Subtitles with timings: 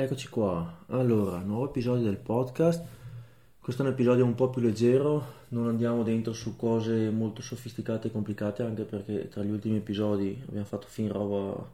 [0.00, 2.82] Eccoci qua, allora, nuovo episodio del podcast.
[3.60, 8.08] Questo è un episodio un po' più leggero, non andiamo dentro su cose molto sofisticate
[8.08, 11.70] e complicate, anche perché tra gli ultimi episodi abbiamo fatto fin roba,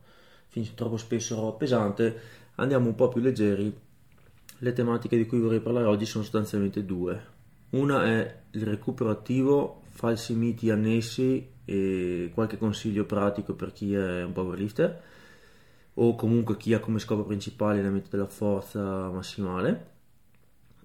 [0.49, 2.19] fin troppo spesso roba pesante.
[2.57, 3.73] Andiamo un po' più leggeri.
[4.59, 7.25] Le tematiche di cui vorrei parlare oggi sono sostanzialmente due.
[7.71, 14.25] Una è il recupero attivo, falsi miti annessi e qualche consiglio pratico per chi è
[14.25, 15.15] un powerlifter
[15.99, 19.95] o comunque chi ha come scopo principale l'allenamento della forza massimale.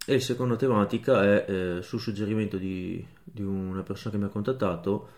[0.06, 4.30] E la seconda tematica è, eh, sul suggerimento di, di, una persona che mi ha
[4.30, 5.10] contattato,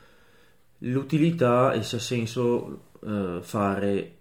[0.79, 4.17] l'utilità e se ha senso eh, fare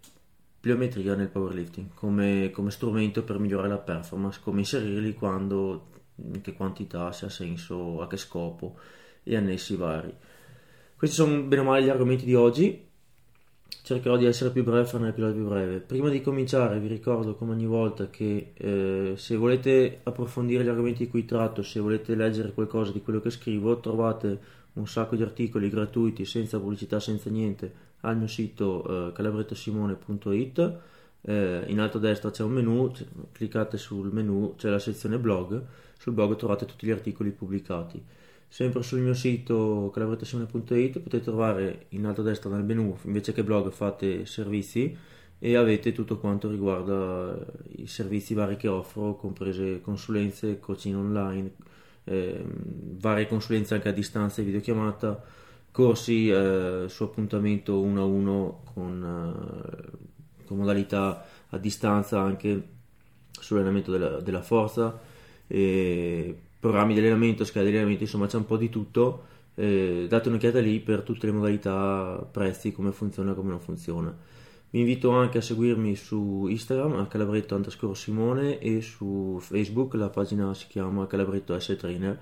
[0.60, 6.52] pliometria nel powerlifting come, come, strumento per migliorare la performance, come inserirli quando, in che
[6.52, 8.78] quantità, se ha senso, a che scopo
[9.24, 10.14] e annessi vari.
[10.96, 12.90] Questi sono bene o male gli argomenti di oggi
[13.82, 15.78] cercherò di essere più breve e fare un episodio più breve.
[15.80, 21.04] Prima di cominciare vi ricordo come ogni volta che eh, se volete approfondire gli argomenti
[21.04, 25.22] di cui tratto, se volete leggere qualcosa di quello che scrivo, trovate un sacco di
[25.22, 30.78] articoli gratuiti senza pubblicità, senza niente al mio sito eh, calabrettosimone.it.
[31.24, 32.90] Eh, in alto a destra c'è un menu,
[33.32, 35.60] cliccate sul menu, c'è la sezione blog,
[35.98, 38.02] sul blog trovate tutti gli articoli pubblicati.
[38.52, 43.42] Sempre sul mio sito calabrettasimone.it potete trovare in alto a destra nel menu, invece che
[43.42, 44.94] blog fate servizi
[45.38, 47.34] e avete tutto quanto riguarda
[47.76, 51.52] i servizi vari che offro, comprese consulenze, coaching online,
[52.04, 55.24] eh, varie consulenze anche a distanza e videochiamata,
[55.70, 62.68] corsi eh, su appuntamento uno a uno con, eh, con modalità a distanza anche
[63.30, 65.00] sull'allenamento della, della forza.
[65.46, 69.24] E programmi di allenamento, schede di allenamento, insomma c'è un po' di tutto.
[69.56, 74.16] Eh, date un'occhiata lì per tutte le modalità, prezzi, come funziona e come non funziona.
[74.70, 80.08] Vi invito anche a seguirmi su Instagram a calabretto underscore Simone e su Facebook la
[80.08, 82.16] pagina si chiama calabretto S Trainer,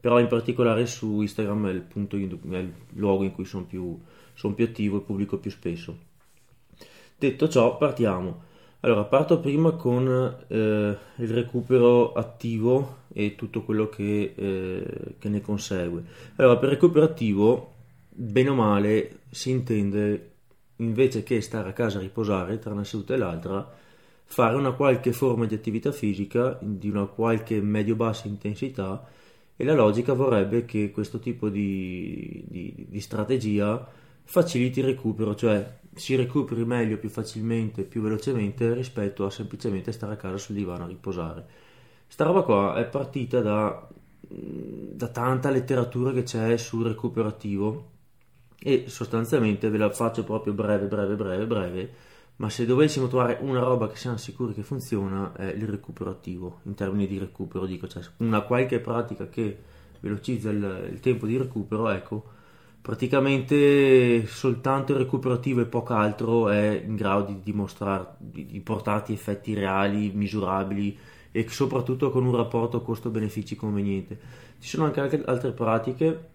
[0.00, 4.00] però in particolare su Instagram è il, punto, è il luogo in cui sono più,
[4.32, 5.98] sono più attivo e pubblico più spesso.
[7.18, 8.44] Detto ciò, partiamo.
[8.80, 10.08] Allora, parto prima con
[10.48, 16.02] eh, il recupero attivo e tutto quello che, eh, che, ne consegue.
[16.36, 17.74] Allora, per recupero attivo,
[18.08, 20.30] bene o male, si intende
[20.76, 23.70] invece che stare a casa a riposare tra una seduta e l'altra,
[24.24, 29.06] fare una qualche forma di attività fisica di una qualche medio-bassa intensità
[29.54, 33.86] e la logica vorrebbe che questo tipo di, di, di strategia
[34.24, 40.14] faciliti il recupero, cioè si recuperi meglio, più facilmente, più velocemente rispetto a semplicemente stare
[40.14, 41.46] a casa sul divano a riposare.
[42.12, 43.88] Sta roba qua è partita da,
[44.20, 47.88] da tanta letteratura che c'è sul recupero attivo
[48.58, 51.92] e sostanzialmente ve la faccio proprio breve, breve, breve, breve,
[52.36, 56.58] ma se dovessimo trovare una roba che siamo sicuri che funziona è il recupero attivo,
[56.64, 59.56] in termini di recupero dico, cioè una qualche pratica che
[60.00, 62.24] velocizza il, il tempo di recupero, ecco,
[62.82, 69.14] praticamente soltanto il recuperativo e poco altro è in grado di dimostrare di, di portarti
[69.14, 70.98] effetti reali, misurabili
[71.32, 74.18] e soprattutto con un rapporto costo-benefici conveniente.
[74.60, 76.28] Ci sono anche altre pratiche,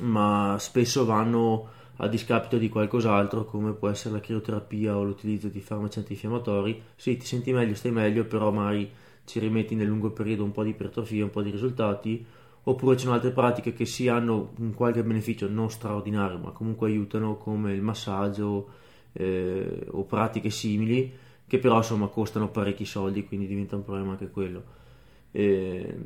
[0.00, 5.60] ma spesso vanno a discapito di qualcos'altro, come può essere la crioterapia o l'utilizzo di
[5.60, 6.80] farmaci antinfiammatori.
[6.94, 8.90] Sì, ti senti meglio, stai meglio, però magari
[9.24, 12.24] ci rimetti nel lungo periodo un po' di ipertrofia, un po' di risultati
[12.64, 16.88] oppure ci sono altre pratiche che sì hanno un qualche beneficio non straordinario ma comunque
[16.88, 18.68] aiutano come il massaggio
[19.12, 21.12] eh, o pratiche simili
[21.52, 24.62] che però insomma costano parecchi soldi quindi diventa un problema anche quello.
[25.32, 25.98] Eh,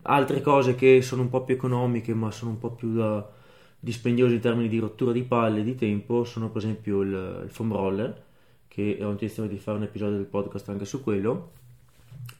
[0.00, 3.30] altre cose che sono un po' più economiche ma sono un po' più da,
[3.78, 7.50] dispendiose in termini di rottura di palle e di tempo sono per esempio il, il
[7.50, 8.22] foam roller
[8.66, 11.50] che ho intenzione di fare un episodio del podcast anche su quello.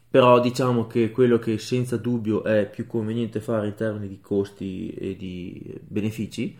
[0.09, 4.89] Però diciamo che quello che senza dubbio è più conveniente fare in termini di costi
[4.89, 6.57] e di benefici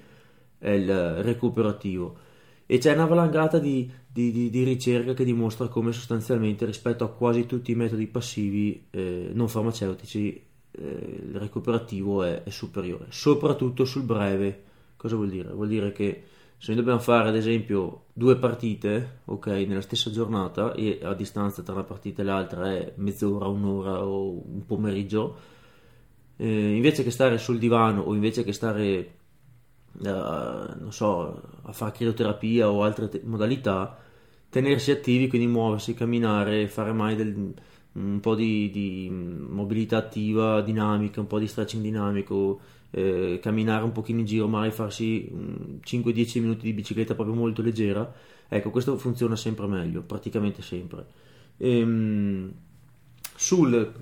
[0.59, 2.19] è il recupero attivo
[2.67, 7.11] e c'è una valangata di, di, di, di ricerca che dimostra come sostanzialmente rispetto a
[7.11, 10.83] quasi tutti i metodi passivi eh, non farmaceutici eh,
[11.29, 14.63] il recupero attivo è, è superiore soprattutto sul breve
[14.97, 15.53] cosa vuol dire?
[15.53, 16.23] vuol dire che
[16.65, 21.61] se noi dobbiamo fare ad esempio due partite, ok, nella stessa giornata e a distanza
[21.61, 25.37] tra una partita e l'altra è mezz'ora, un'ora o un pomeriggio,
[26.37, 29.15] eh, invece che stare sul divano o invece che stare,
[30.01, 33.97] non so, a fare crioterapia o altre te- modalità,
[34.49, 37.55] tenersi attivi, quindi muoversi, camminare, fare mai del,
[37.93, 42.61] un po' di, di mobilità attiva, dinamica, un po' di stretching dinamico,
[42.91, 45.29] eh, camminare un pochino in giro, magari farsi
[45.83, 48.13] 5-10 mm, minuti di bicicletta proprio molto leggera,
[48.49, 51.07] ecco questo funziona sempre meglio, praticamente sempre.
[51.59, 52.53] ehm,
[53.37, 53.93] sul,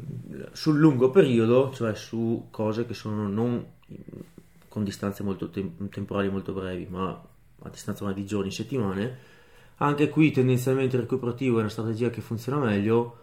[0.53, 3.65] sul, lungo periodo, cioè su cose che sono non
[4.73, 9.19] con distanze molto tem- temporali molto brevi, ma a distanza di giorni, settimane,
[9.77, 13.19] anche qui tendenzialmente il recuperativo è una strategia che funziona meglio,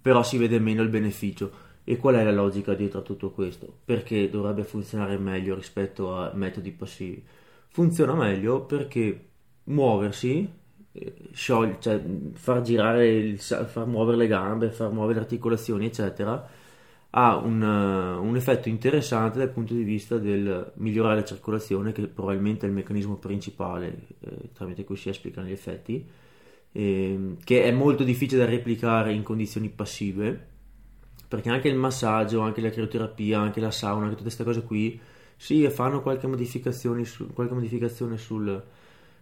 [0.00, 1.62] però si vede meno il beneficio.
[1.84, 3.80] E qual è la logica dietro a tutto questo?
[3.84, 7.22] Perché dovrebbe funzionare meglio rispetto a metodi passivi?
[7.68, 9.28] Funziona meglio perché
[9.64, 10.50] muoversi,
[10.92, 12.02] eh, sciogli, cioè
[12.32, 16.48] far girare, il, far muovere le gambe, far muovere le articolazioni, eccetera,
[17.16, 22.08] ha un, uh, un, effetto interessante dal punto di vista del migliorare la circolazione, che
[22.08, 26.04] probabilmente è il meccanismo principale eh, tramite cui si esplicano gli effetti,
[26.72, 30.52] eh, che è molto difficile da replicare in condizioni passive
[31.34, 35.00] perché anche il massaggio, anche la crioterapia, anche la sauna, tutte queste cose qui,
[35.36, 38.62] sì, fanno qualche modificazione, su, qualche modificazione sul,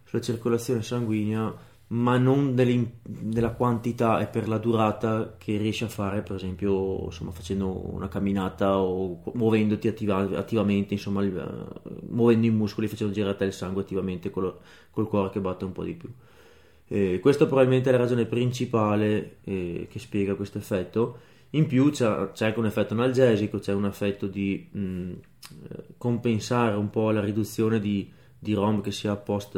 [0.03, 1.51] sulla circolazione sanguigna,
[1.93, 7.31] ma non della quantità e per la durata che riesci a fare, per esempio, insomma,
[7.31, 11.23] facendo una camminata o muovendoti attiva, attivamente, insomma,
[12.09, 14.57] muovendo i muscoli, facendo girare il sangue attivamente col,
[14.89, 16.09] col cuore che batte un po' di più.
[16.87, 21.17] Eh, questa probabilmente è la ragione principale eh, che spiega questo effetto
[21.55, 25.13] in più c'è, c'è, anche un effetto analgesico, c'è un effetto di mh, mm,
[25.97, 29.53] compensare un po' la riduzione di, di ROM che si ha post,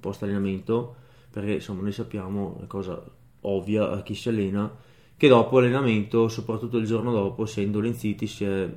[0.00, 0.96] post allenamento,
[1.38, 3.00] perché insomma noi sappiamo, una cosa
[3.42, 4.68] ovvia a chi si allena,
[5.16, 8.68] che dopo allenamento, soprattutto il giorno dopo, si è indolenziti, si è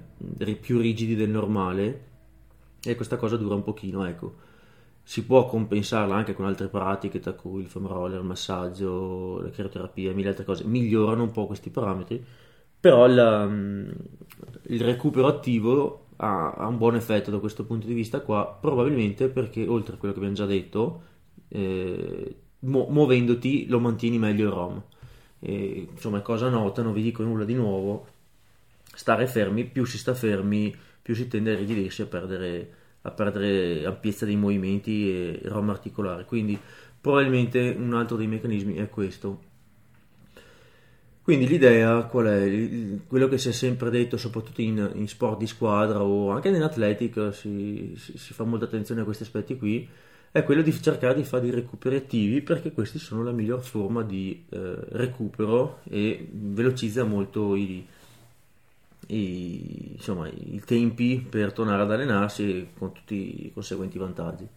[0.59, 2.09] più rigidi del normale
[2.83, 4.35] e questa cosa dura un pochino, ecco.
[5.01, 9.49] Si può compensarla anche con altre pratiche, tra cui il foam roller, il massaggio, la
[9.49, 12.23] crioterapia, mille altre cose, migliorano un po' questi parametri,
[12.79, 13.89] però il, mm,
[14.67, 19.29] il recupero attivo ha, ha, un buon effetto da questo punto di vista qua, probabilmente
[19.29, 21.01] perché oltre a quello che abbiamo già detto,
[21.47, 24.83] eh, mu- muovendoti lo mantieni meglio il ROM.
[25.39, 28.07] E, insomma, è cosa nota, non vi dico nulla di nuovo.
[28.93, 33.85] Stare fermi, più si sta fermi, più si tende a rigidirsi a perdere, a perdere
[33.85, 36.25] ampiezza dei movimenti e ROM articolare.
[36.25, 36.59] Quindi,
[36.99, 39.49] probabilmente un altro dei meccanismi è questo.
[41.23, 42.99] Quindi l'idea qual è?
[43.07, 47.31] Quello che si è sempre detto, soprattutto in, in sport di squadra o anche nell'atletica,
[47.31, 49.87] si, si, si, fa molta attenzione a questi aspetti qui,
[50.31, 54.01] è quello di cercare di fare dei recuperi attivi perché questi sono la miglior forma
[54.01, 57.85] di eh, recupero e velocizza molto i,
[59.07, 64.47] i, insomma, i tempi per tornare ad allenarsi con tutti i conseguenti vantaggi.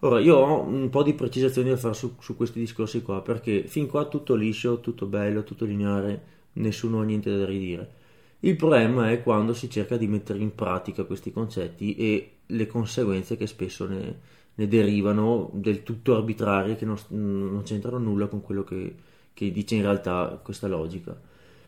[0.00, 3.66] Ora, io ho un po' di precisazioni da fare su, su, questi discorsi qua, perché
[3.66, 6.22] fin qua tutto liscio, tutto bello, tutto lineare,
[6.54, 8.00] nessuno ha niente da ridire.
[8.40, 13.36] Il problema è quando si cerca di mettere in pratica questi concetti e le conseguenze
[13.36, 14.18] che spesso ne,
[14.54, 18.94] ne derivano del tutto arbitrarie, che non, non, c'entrano nulla con quello che,
[19.32, 21.18] che dice in realtà questa logica.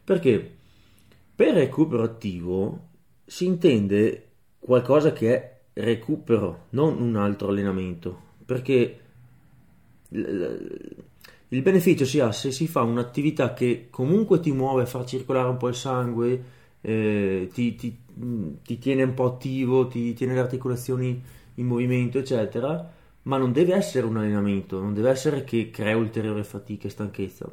[0.05, 0.57] Perché
[1.35, 2.89] per recupero attivo
[3.25, 4.29] si intende
[4.59, 8.99] qualcosa che è recupero, non un altro allenamento perché
[10.11, 15.57] il beneficio si ha se si fa un'attività che comunque ti muove, fa circolare un
[15.57, 16.45] po' il sangue,
[16.81, 17.97] eh, ti, ti,
[18.63, 21.23] ti, tiene un po' attivo, ti tiene le articolazioni
[21.55, 22.93] in movimento, eccetera,
[23.23, 27.51] ma non deve essere un allenamento, non deve essere che crea ulteriore fatica e stanchezza.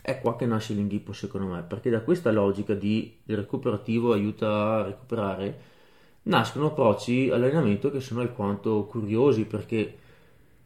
[0.00, 4.78] È qua che nasce l'inghippo secondo me, perché da questa logica di il recuperativo aiuta
[4.78, 5.60] a recuperare,
[6.24, 9.96] nascono approcci all'allenamento che sono alquanto curiosi, perché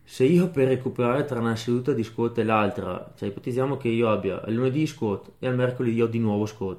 [0.03, 4.09] se io per recuperare tra una seduta di squat e l'altra, cioè ipotizziamo che io
[4.09, 6.79] abbia il lunedì squat e al mercoledì ho di nuovo squat,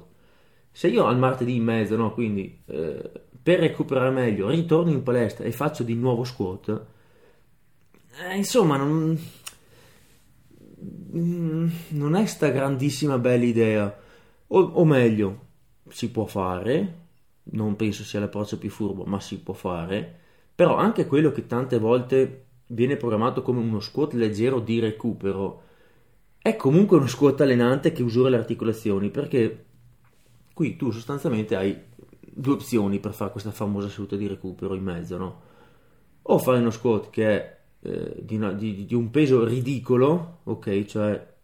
[0.70, 3.10] se io al martedì in mezzo, no, quindi eh,
[3.48, 6.84] per recuperare meglio ritorno in palestra e faccio di nuovo squat,
[8.28, 9.18] eh, insomma non,
[11.16, 13.98] mm, non è sta grandissima bella idea,
[14.48, 15.46] o, o meglio,
[15.88, 16.96] si può fare,
[17.44, 20.16] non penso sia l'approccio più furbo, ma si può fare,
[20.54, 25.62] però anche quello che tante volte viene programmato come uno squat leggero di recupero,
[26.36, 29.64] è comunque uno squat allenante che usura le articolazioni perché
[30.52, 31.86] qui tu sostanzialmente hai
[32.38, 35.40] due opzioni per fare questa famosa seduta di recupero in mezzo, no?
[36.22, 40.84] O fai uno squat che è eh, di, una, di, di, un peso ridicolo, ok,
[40.84, 41.34] cioè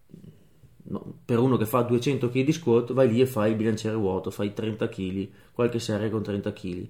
[0.84, 3.96] no, per uno che fa 200 kg di squat vai lì e fai il bilanciere
[3.96, 6.88] vuoto, fai 30 kg, qualche serie con 30 kg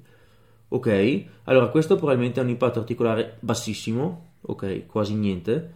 [0.68, 1.24] ok?
[1.44, 4.86] Allora questo probabilmente ha un impatto articolare bassissimo, ok?
[4.86, 5.72] Quasi niente,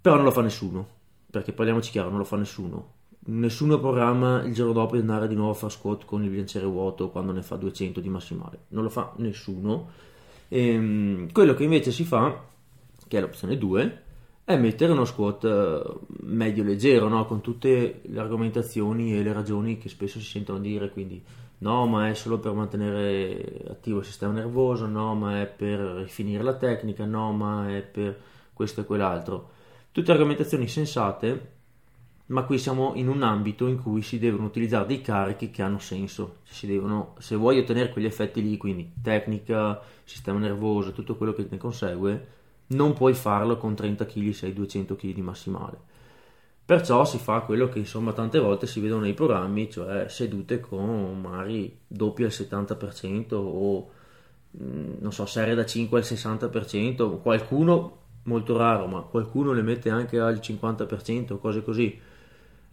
[0.00, 0.86] però non lo fa nessuno,
[1.30, 3.00] perché parliamoci chiaro, non lo fa nessuno.
[3.24, 6.66] Nessuno programma il giorno dopo di andare di nuovo a fare squat con il bilanciere
[6.66, 9.90] vuoto quando ne fa 200 di massimale, non lo fa nessuno.
[10.48, 12.44] E, ehm, quello che invece si fa,
[13.06, 14.02] che è l'opzione 2,
[14.44, 15.82] è mettere uno squat eh,
[16.22, 17.24] medio leggero, no?
[17.26, 21.22] con tutte le argomentazioni e le ragioni che spesso si sentono dire, quindi
[21.58, 26.42] no, ma è solo per mantenere attivo il sistema nervoso, no, ma è per rifinire
[26.42, 28.18] la tecnica, no, ma è per
[28.52, 29.50] questo e quell'altro.
[29.92, 31.51] Tutte argomentazioni sensate,
[32.26, 35.78] ma qui siamo in un ambito in cui si devono utilizzare dei carichi che hanno
[35.78, 36.38] senso.
[36.62, 41.58] Devono, se vuoi ottenere quegli effetti lì, quindi tecnica, sistema nervoso, tutto quello che ne
[41.58, 42.26] consegue,
[42.68, 45.90] non puoi farlo con 30 kg se hai 200 kg di massimale.
[46.64, 51.20] Perciò si fa quello che insomma tante volte si vedono nei programmi, cioè sedute con
[51.20, 53.90] magari doppio al 70% o
[54.62, 59.90] mm, non so, serie da 5 al 60%, qualcuno molto raro, ma qualcuno le mette
[59.90, 61.98] anche al 50%, cose così.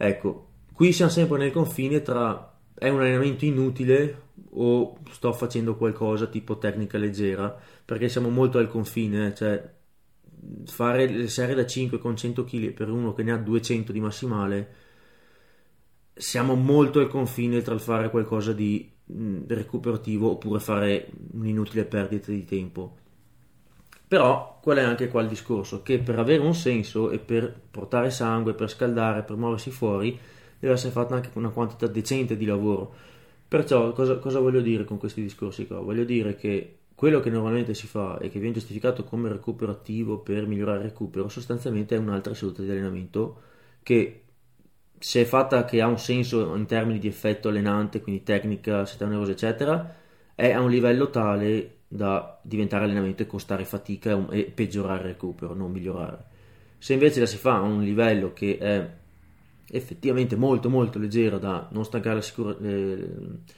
[0.01, 6.27] Ecco, qui siamo sempre nel confine tra è un allenamento inutile o sto facendo qualcosa
[6.27, 7.53] tipo tecnica leggera,
[7.83, 9.61] perché siamo molto al confine, cioè
[10.63, 13.99] fare le serie da 5 con 100 kg per uno che ne ha 200 di
[13.99, 14.75] massimale,
[16.13, 22.31] siamo molto al confine tra il fare qualcosa di mm, recuperativo oppure fare un'inutile perdita
[22.31, 22.95] di tempo.
[24.09, 25.83] Però qual è anche qua il discorso?
[25.83, 30.17] Che per avere un senso e per portare sangue, per scaldare, per muoversi fuori,
[30.57, 32.91] deve essere fatta anche una quantità decente di lavoro.
[33.47, 35.79] Perciò cosa, cosa voglio dire con questi discorsi qua?
[35.79, 40.17] Voglio dire che quello che normalmente si fa e che viene giustificato come recupero attivo
[40.17, 43.41] per migliorare il recupero sostanzialmente è un'altra seduta di allenamento
[43.83, 44.23] che
[44.97, 49.11] se è fatta che ha un senso in termini di effetto allenante, quindi tecnica, sistema
[49.11, 49.95] nervoso eccetera,
[50.33, 55.55] è a un livello tale da diventare allenamento e costare fatica e peggiorare il recupero,
[55.55, 56.23] non migliorare.
[56.77, 58.89] Se invece la si fa a un livello che è
[59.71, 63.09] effettivamente molto molto leggero da non stancare la, sicura, eh,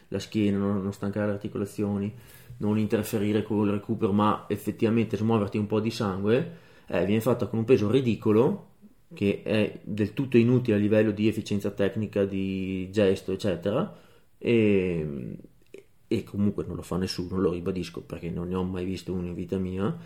[0.07, 2.13] la schiena, non, non stancare le articolazioni,
[2.57, 6.57] non interferire con il recupero, ma effettivamente smuoverti un po' di sangue,
[6.87, 8.69] eh, viene fatta con un peso ridicolo,
[9.13, 13.93] che è del tutto inutile a livello di efficienza tecnica, di gesto, eccetera,
[14.37, 15.37] e,
[16.11, 19.27] e comunque non lo fa nessuno, lo ribadisco perché non ne ho mai visto uno
[19.27, 19.97] in vita mia.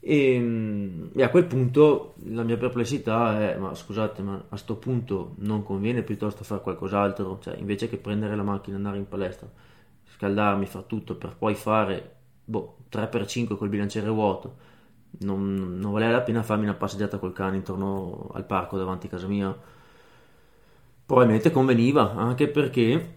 [0.00, 5.34] E, e, a quel punto la mia perplessità è: ma scusate, ma a questo punto
[5.38, 7.38] non conviene piuttosto fare qualcos'altro?
[7.40, 9.48] Cioè, invece che prendere la macchina andare in palestra,
[10.16, 14.56] scaldarmi, far tutto per poi fare boh, 3x5 col bilanciere vuoto.
[15.20, 19.10] Non, non, valeva la pena farmi una passeggiata col cane intorno al parco davanti a
[19.10, 19.56] casa mia.
[21.06, 23.15] Probabilmente conveniva, anche perché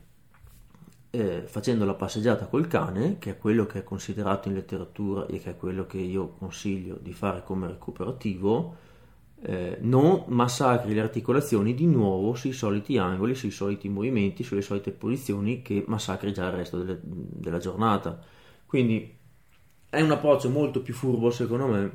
[1.12, 5.40] eh, facendo la passeggiata col cane, che è quello che è considerato in letteratura e
[5.40, 8.76] che è quello che io consiglio di fare come recupero attivo,
[9.42, 14.92] eh, non massacri le articolazioni di nuovo sui soliti angoli, sui soliti movimenti, sulle solite
[14.92, 18.20] posizioni che massacri già il resto delle, della giornata.
[18.66, 19.18] Quindi
[19.90, 21.92] è un approccio molto più furbo secondo me,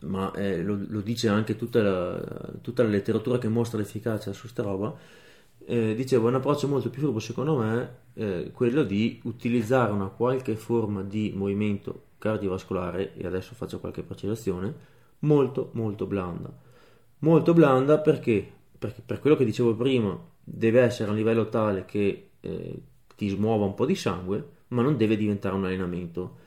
[0.00, 4.48] ma eh, lo, lo, dice anche tutta la, tutta la, letteratura che mostra l'efficacia su
[4.48, 4.94] sta roba.
[5.66, 10.08] Eh, dicevo, è un approccio molto più furbo secondo me, eh, quello di utilizzare una
[10.08, 14.74] qualche forma di movimento cardiovascolare, e adesso faccio qualche precisazione,
[15.20, 16.52] molto molto blanda.
[17.20, 18.50] Molto blanda perché?
[18.78, 22.82] Perché per quello che dicevo prima, deve essere a un livello tale che eh,
[23.14, 26.38] ti smuova un po' di sangue, ma non deve diventare un allenamento.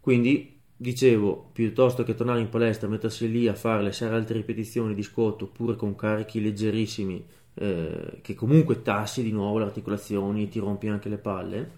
[0.00, 4.94] Quindi dicevo, piuttosto che tornare in palestra, mettersi lì a fare le sei altre ripetizioni
[4.94, 7.26] di scotto oppure con carichi leggerissimi
[7.58, 11.70] eh, che comunque tassi di nuovo le articolazioni e ti rompi anche le palle,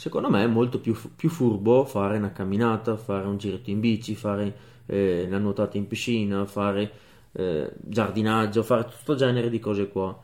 [0.00, 4.14] Secondo me è molto più, più furbo fare una camminata, fare un giretto in bici,
[4.14, 4.56] fare
[4.86, 6.90] eh, la nuotata in piscina, fare
[7.32, 10.18] eh, giardinaggio, fare tutto genere di cose qua.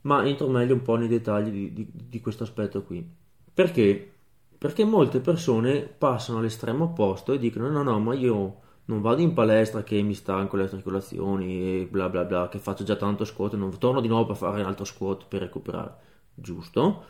[0.00, 3.08] Ma entro meglio un po' nei dettagli di, di, di questo aspetto qui.
[3.54, 4.12] Perché?
[4.58, 9.32] Perché molte persone passano all'estremo opposto e dicono no no ma io non vado in
[9.32, 13.54] palestra che mi stanco le articolazioni e bla bla bla che faccio già tanto squat
[13.54, 15.94] e non torno di nuovo per fare un altro squat per recuperare.
[16.34, 17.04] Giusto?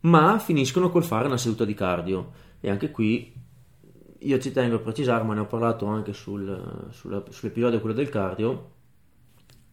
[0.00, 2.32] Ma finiscono col fare una seduta di cardio.
[2.60, 3.32] E anche qui
[4.18, 8.08] io ci tengo a precisare, ma ne ho parlato anche sul, sul, sull'episodio quello del
[8.08, 8.70] cardio,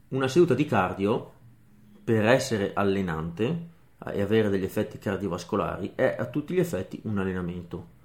[0.10, 1.34] una seduta di cardio
[2.04, 3.68] per essere allenante
[4.12, 7.98] e avere degli effetti cardiovascolari è a tutti gli effetti un allenamento.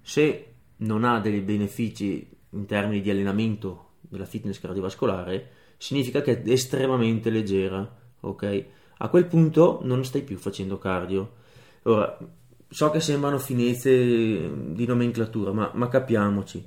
[0.00, 6.50] Se non ha dei benefici in termini di allenamento della fitness cardiovascolare, significa che è
[6.50, 7.88] estremamente leggera,
[8.20, 8.64] ok?
[8.98, 11.40] A quel punto non stai più facendo cardio
[11.84, 12.16] Ora,
[12.68, 13.90] so che sembrano finezze
[14.72, 16.64] di nomenclatura, ma, ma capiamoci.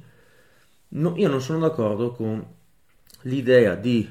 [0.89, 2.45] No, io non sono d'accordo con
[3.21, 4.07] l'idea di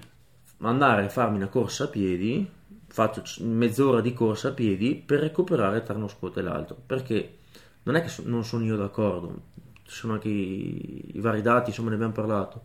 [0.59, 2.49] andare a farmi una corsa a piedi,
[2.87, 7.39] faccio mezz'ora di corsa a piedi per recuperare tra uno squat e l'altro, perché
[7.83, 9.43] non è che so, non sono io d'accordo,
[9.85, 12.63] ci sono anche i, i vari dati, insomma ne abbiamo parlato.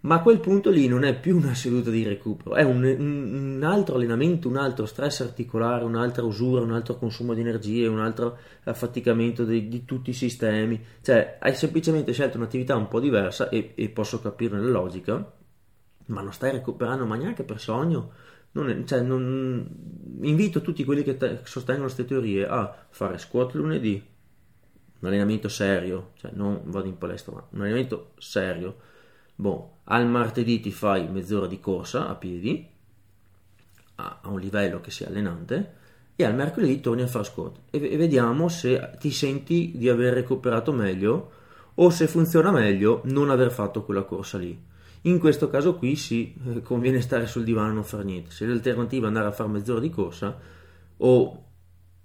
[0.00, 3.60] Ma a quel punto lì non è più una seduta di recupero, è un, un,
[3.64, 8.38] altro allenamento, un altro stress articolare, un'altra usura, un altro consumo di energie, un altro
[8.62, 10.80] affaticamento di, di tutti i sistemi.
[11.00, 15.32] Cioè, hai semplicemente scelto un'attività un po' diversa e, e posso capirne la logica,
[16.06, 18.12] ma non stai recuperando ma neanche per sogno.
[18.52, 19.68] Non è, cioè, non...
[20.22, 24.00] Invito tutti quelli che te, sostengono queste teorie a fare squat lunedì,
[25.00, 28.76] un allenamento serio, cioè non vado in palestra, ma un allenamento serio.
[29.34, 32.68] Boh, al martedì ti fai mezz'ora di corsa a piedi,
[33.96, 35.76] a, a un livello che sia allenante,
[36.20, 40.14] e al mercoledì torni a fare squat e, e vediamo se ti senti di aver
[40.14, 41.30] recuperato meglio
[41.76, 44.60] o se funziona meglio non aver fatto quella corsa lì.
[45.02, 48.32] In questo caso qui sì, conviene stare sul divano e non fare niente.
[48.32, 50.36] Se l'alternativa è andare a fare mezz'ora di corsa
[50.96, 51.44] o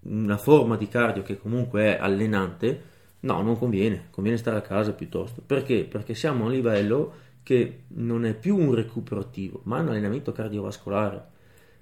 [0.04, 2.82] una forma di cardio che comunque è allenante,
[3.22, 5.42] no, non conviene, conviene stare a casa piuttosto.
[5.46, 5.86] Perché?
[5.86, 10.32] Perché siamo a un livello che non è più un recupero attivo, ma un allenamento
[10.32, 11.32] cardiovascolare.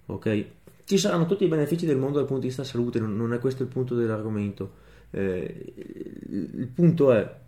[0.07, 0.45] Ok?
[0.83, 3.63] Ci saranno tutti i benefici del mondo dal punto di vista salute, non è questo
[3.63, 4.89] il punto dell'argomento.
[5.11, 5.73] Eh,
[6.29, 7.39] il punto è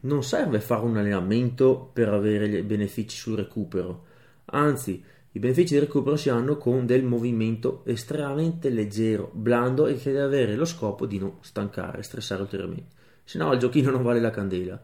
[0.00, 4.04] non serve fare un allenamento per avere benefici sul recupero,
[4.46, 5.02] anzi
[5.36, 10.22] i benefici del recupero si hanno con del movimento estremamente leggero, blando e che deve
[10.22, 12.94] avere lo scopo di non stancare, stressare ulteriormente.
[13.24, 14.80] Se no il giochino non vale la candela.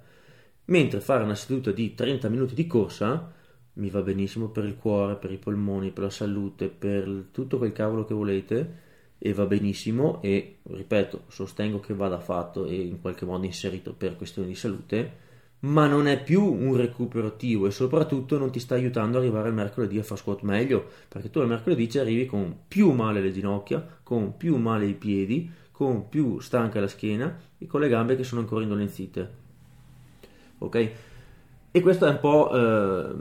[0.64, 3.33] Mentre fare una seduta di 30 minuti di corsa
[3.75, 7.71] mi va benissimo per il cuore, per i polmoni, per la salute, per tutto quel
[7.71, 8.78] cavolo che volete
[9.19, 14.16] e va benissimo e ripeto, sostengo che vada fatto e in qualche modo inserito per
[14.16, 15.28] questioni di salute
[15.61, 19.49] ma non è più un recupero attivo e soprattutto non ti sta aiutando ad arrivare
[19.49, 23.21] al mercoledì a fare squat meglio, perché tu al mercoledì ci arrivi con più male
[23.21, 27.88] le ginocchia, con più male i piedi, con più stanca la schiena e con le
[27.88, 29.38] gambe che sono ancora indolenzite.
[30.59, 30.90] Ok?
[31.73, 33.14] E questo è un po' eh,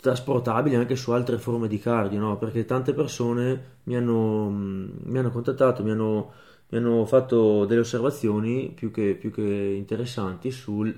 [0.00, 2.38] trasportabile anche su altre forme di cardio, no?
[2.38, 6.32] Perché tante persone mi hanno, mi hanno contattato, mi hanno,
[6.68, 10.94] mi hanno, fatto delle osservazioni più che, più che interessanti sul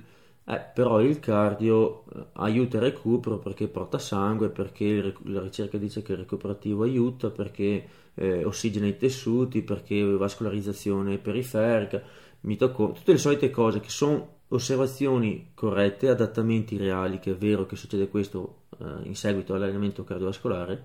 [0.50, 6.02] eh, però il cardio eh, aiuta il recupero perché porta sangue, perché la ricerca dice
[6.02, 12.02] che il recuperativo aiuta, perché eh, ossigena i tessuti, perché vascolarizzazione periferica,
[12.40, 17.76] mitocondria, tutte le solite cose che sono osservazioni corrette, adattamenti reali, che è vero che
[17.76, 20.84] succede questo eh, in seguito all'allenamento cardiovascolare,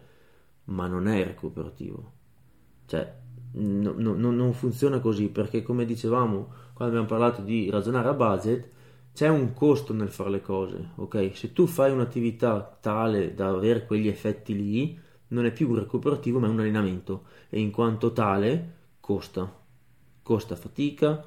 [0.65, 2.11] ma non è recuperativo.
[2.85, 3.15] Cioè,
[3.53, 8.73] no, no, non funziona così perché come dicevamo quando abbiamo parlato di ragionare a budget,
[9.15, 11.31] c'è un costo nel fare le cose, ok?
[11.33, 14.99] Se tu fai un'attività tale da avere quegli effetti lì,
[15.29, 19.49] non è più un recuperativo ma è un allenamento e in quanto tale costa.
[20.21, 21.23] Costa fatica,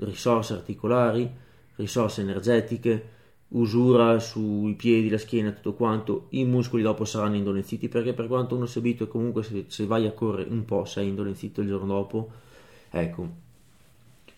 [0.00, 1.30] risorse articolari,
[1.76, 3.08] risorse energetiche,
[3.48, 8.56] usura sui piedi, la schiena, tutto quanto, i muscoli dopo saranno indolenziti perché per quanto
[8.56, 11.68] uno sia abito e comunque se, se vai a correre un po' sei indolenzito il
[11.68, 12.30] giorno dopo,
[12.90, 13.26] ecco.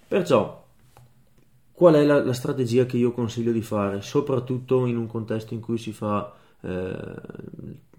[0.07, 0.64] Perciò
[1.75, 5.61] Qual è la, la, strategia che io consiglio di fare, soprattutto in un contesto in
[5.61, 7.15] cui si fa, eh,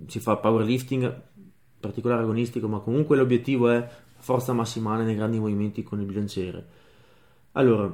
[0.08, 1.22] si fa powerlifting,
[1.78, 3.86] particolare agonistico, ma comunque l'obiettivo è
[4.18, 6.66] forza massimale nei grandi movimenti con il bilanciere.
[7.52, 7.94] Allora,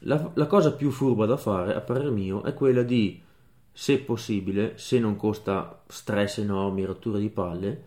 [0.00, 3.22] la, la cosa più furba da fare, a parer mio, è quella di,
[3.70, 7.82] se possibile, se non costa stress enormi, rotture di palle,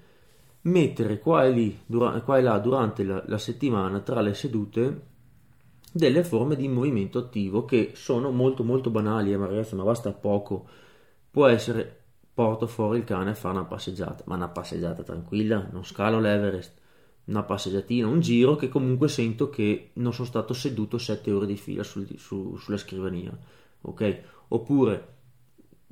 [0.62, 5.08] mettere qua e, lì, dura, qua e là durante la, la settimana tra le sedute
[5.92, 10.12] delle forme di movimento attivo che sono molto molto banali, eh, ma ragazzi, ma basta
[10.12, 10.68] poco.
[11.32, 11.98] Può essere
[12.34, 16.78] porto fuori il cane a fare una passeggiata, ma una passeggiata tranquilla, non scalo l'Everest,
[17.26, 21.58] una passeggiatina, un giro che comunque sento che non sono stato seduto 7 ore di
[21.58, 23.38] fila sul, su, sulla scrivania,
[23.82, 24.22] ok?
[24.50, 25.18] Oppure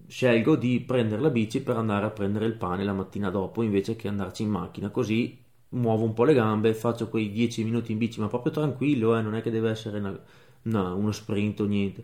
[0.08, 3.96] scelgo di prendere la bici per andare a prendere il pane la mattina dopo invece
[3.96, 7.98] che andarci in macchina, così muovo un po' le gambe, faccio quei 10 minuti in
[7.98, 10.18] bici, ma proprio tranquillo, eh, non è che deve essere una,
[10.64, 12.04] una, uno sprint o niente.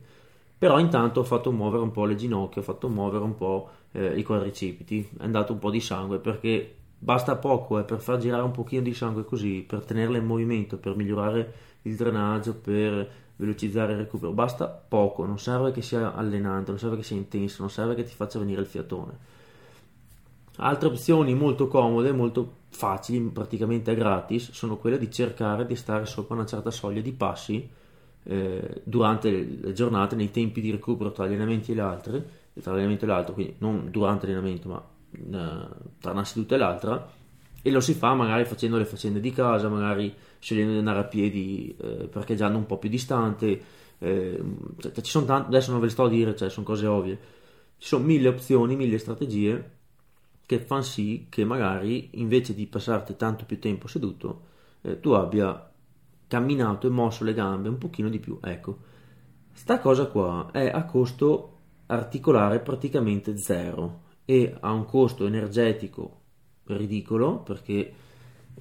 [0.58, 4.18] Però intanto ho fatto muovere un po' le ginocchia, ho fatto muovere un po' eh,
[4.18, 8.44] i quadricipiti, è andato un po' di sangue perché basta poco eh, per far girare
[8.44, 13.94] un pochino di sangue così, per tenerla in movimento, per migliorare il drenaggio, per velocizzare
[13.94, 14.32] il recupero.
[14.32, 18.04] Basta poco, non serve che sia allenante, non serve che sia intenso, non serve che
[18.04, 19.32] ti faccia venire il fiatone.
[20.58, 26.36] Altre opzioni molto comode, molto facili, praticamente gratis, sono quelle di cercare di stare sopra
[26.36, 27.70] una certa soglia di passi
[28.24, 29.32] eh, durante
[29.62, 32.22] le giornate, nei tempi di recupero tra allenamenti e l'altro,
[32.62, 35.68] tra l'allenamento e l'altro, quindi non durante l'allenamento, ma eh,
[36.00, 37.12] tra una seduta e l'altra,
[37.62, 41.04] e lo si fa magari facendo le faccende di casa, magari scegliendo di andare a
[41.06, 43.62] piedi eh, parcheggiando un po' più distante.
[44.00, 44.44] Eh,
[44.80, 47.18] cioè, ci sono tante, adesso non ve le sto a dire, cioè, sono cose ovvie.
[47.78, 49.82] Ci sono mille opzioni, mille strategie
[50.46, 54.42] che fanno sì che magari invece di passarti tanto più tempo seduto,
[54.82, 55.72] eh, tu abbia
[56.28, 58.40] camminato e mosso le gambe un pochino di più.
[58.42, 58.78] Ecco,
[59.52, 61.50] sta cosa qua è a costo
[61.88, 66.22] articolare praticamente zero e ha un costo energetico
[66.66, 67.94] ridicolo perché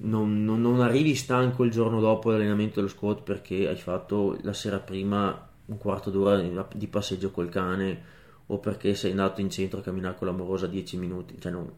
[0.01, 4.53] non, non, non, arrivi stanco il giorno dopo l'allenamento dello squat perché hai fatto la
[4.53, 9.79] sera prima un quarto d'ora di passeggio col cane o perché sei andato in centro
[9.79, 11.35] a camminare con l'amorosa 10 minuti.
[11.39, 11.71] Cioè non,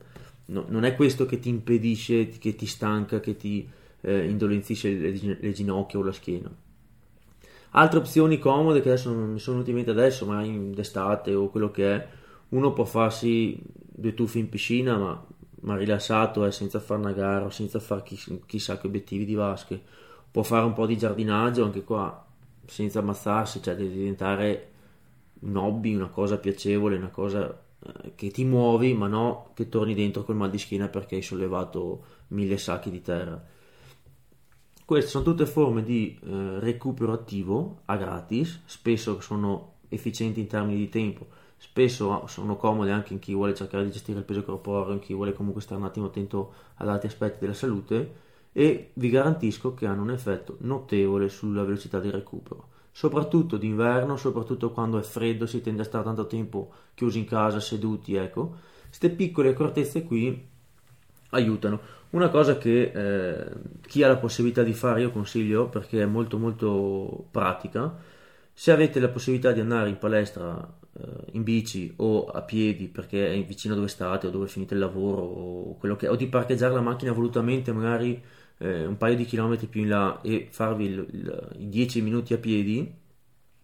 [0.48, 3.68] no, non, è questo che ti impedisce, che ti stanca, che ti
[4.02, 6.54] eh, indolenzisce le, le, ginocchia o la schiena.
[7.72, 11.34] Altre opzioni comode che adesso non mi sono venute in mente adesso, ma in d'estate
[11.34, 12.08] o quello che è,
[12.50, 15.26] uno può farsi due tuffi in piscina, ma
[15.66, 19.82] ma rilassato, eh, senza fare una gara, senza fare chiss- chissà che obiettivi di vasche.
[20.32, 22.26] Può fare un po' di giardinaggio anche qua,
[22.66, 24.70] senza ammazzarsi, cioè deve diventare
[25.46, 29.94] un hobby, una cosa piacevole, una cosa eh, che ti muovi, ma no che torni
[29.94, 33.44] dentro col mal di schiena perché hai sollevato mille sacchi di terra.
[34.86, 40.78] Queste sono tutte forme di eh, recupero attivo a gratis, spesso sono efficienti in termini
[40.78, 41.28] di tempo
[41.58, 45.14] spesso sono comode anche in chi vuole cercare di gestire il peso corporeo, in chi
[45.14, 49.86] vuole comunque stare un attimo attento ad altri aspetti della salute e vi garantisco che
[49.86, 52.70] hanno un effetto notevole sulla velocità del recupero.
[52.98, 57.60] Soprattutto d'inverno, soprattutto quando è freddo, si tende a stare tanto tempo chiusi in casa,
[57.60, 58.56] seduti, ecco.
[58.88, 60.48] Queste piccole accortezze qui
[61.32, 61.82] aiutano.
[62.12, 63.52] Una cosa che eh,
[63.86, 67.94] chi ha la possibilità di fare io consiglio perché è molto molto pratica,
[68.54, 73.30] se avete la possibilità di andare in palestra eh, in bici o a piedi perché
[73.30, 76.74] è vicino dove state o dove finite il lavoro o, quello che, o di parcheggiare
[76.74, 78.24] la macchina volutamente magari
[78.58, 82.34] eh, un paio di chilometri più in là e farvi il, il, i 10 minuti
[82.34, 82.94] a piedi,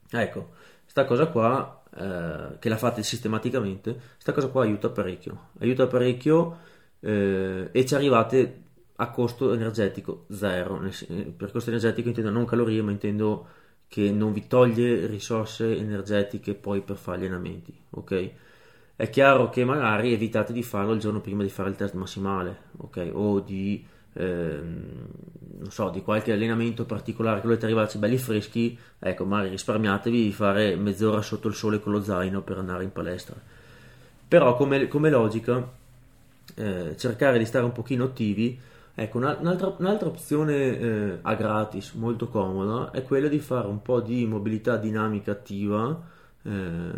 [0.10, 0.52] ecco,
[0.86, 6.58] sta cosa qua eh, che la fate sistematicamente, sta cosa qua aiuta parecchio, aiuta parecchio
[7.00, 8.64] eh, e ci arrivate
[8.96, 10.80] a costo energetico zero,
[11.36, 13.48] per costo energetico intendo non calorie ma intendo
[13.88, 18.32] che non vi toglie risorse energetiche poi per fare gli allenamenti, ok?
[18.96, 22.70] È chiaro che magari evitate di farlo il giorno prima di fare il test massimale,
[22.78, 23.10] ok?
[23.14, 25.08] O di, ehm,
[25.60, 30.32] non so, di qualche allenamento particolare che volete arrivarci belli freschi, ecco, magari risparmiatevi di
[30.32, 33.36] fare mezz'ora sotto il sole con lo zaino per andare in palestra.
[34.28, 35.70] Però come, come logica,
[36.56, 38.60] eh, cercare di stare un pochino attivi
[38.94, 44.02] Ecco, un'altra, un'altra opzione eh, a gratis molto comoda è quella di fare un po'
[44.02, 46.00] di mobilità dinamica attiva
[46.44, 46.92] eh,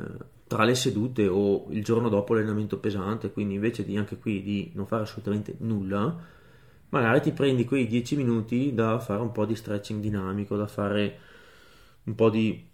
[0.47, 4.71] tra le sedute o il giorno dopo l'allenamento pesante, quindi invece di anche qui di
[4.73, 6.15] non fare assolutamente nulla,
[6.93, 11.19] magari ti prendi quei 10 minuti da fare un po' di stretching dinamico, da fare
[12.03, 12.69] un po' di,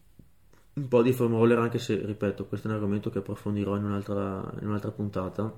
[0.74, 3.86] un po' di foam roller, anche se, ripeto, questo è un argomento che approfondirò in
[3.86, 5.58] un'altra, in un'altra puntata.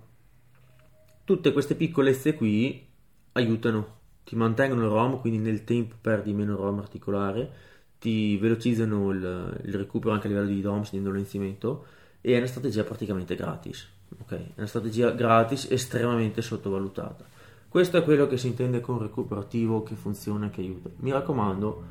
[1.24, 2.88] Tutte queste piccolezze qui
[3.32, 7.52] aiutano, ti mantengono il ROM, quindi nel tempo perdi meno ROM articolare,
[7.98, 11.86] ti velocizzano il, il recupero anche a livello di DOMS, di indolenzimento,
[12.22, 13.88] e è una strategia praticamente gratis.
[14.22, 14.52] Okay?
[14.54, 17.40] È una strategia gratis estremamente sottovalutata.
[17.72, 20.90] Questo è quello che si intende con recupero attivo che funziona che aiuta.
[20.98, 21.84] Mi raccomando,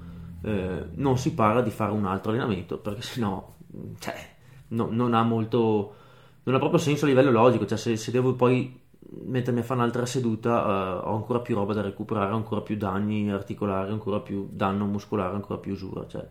[0.42, 3.54] eh, non si parla di fare un altro allenamento perché sennò
[3.98, 4.14] cioè,
[4.68, 5.94] no, non ha molto
[6.42, 7.64] non ha proprio senso a livello logico.
[7.64, 8.78] Cioè, se, se devo poi
[9.24, 13.30] mettermi a fare un'altra seduta uh, ho ancora più roba da recuperare, ancora più danni
[13.30, 16.06] articolari, ancora più danno muscolare, ancora più usura.
[16.06, 16.28] Cioè,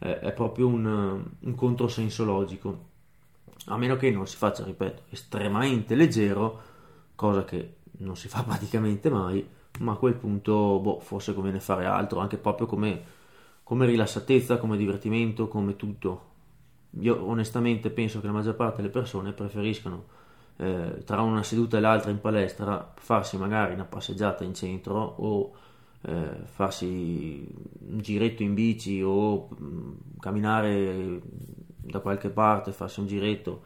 [0.00, 2.90] è, è proprio un, un controsenso logico.
[3.68, 6.60] A meno che non si faccia, ripeto, estremamente leggero,
[7.14, 9.46] cosa che non si fa praticamente mai,
[9.80, 13.02] ma a quel punto boh, forse conviene fare altro, anche proprio come,
[13.62, 16.30] come rilassatezza, come divertimento, come tutto.
[17.00, 20.20] Io onestamente penso che la maggior parte delle persone preferiscano
[20.56, 25.52] eh, tra una seduta e l'altra in palestra farsi magari una passeggiata in centro o
[26.02, 27.46] eh, farsi
[27.88, 31.20] un giretto in bici o mh, mm, camminare
[31.78, 33.62] da qualche parte, farsi un giretto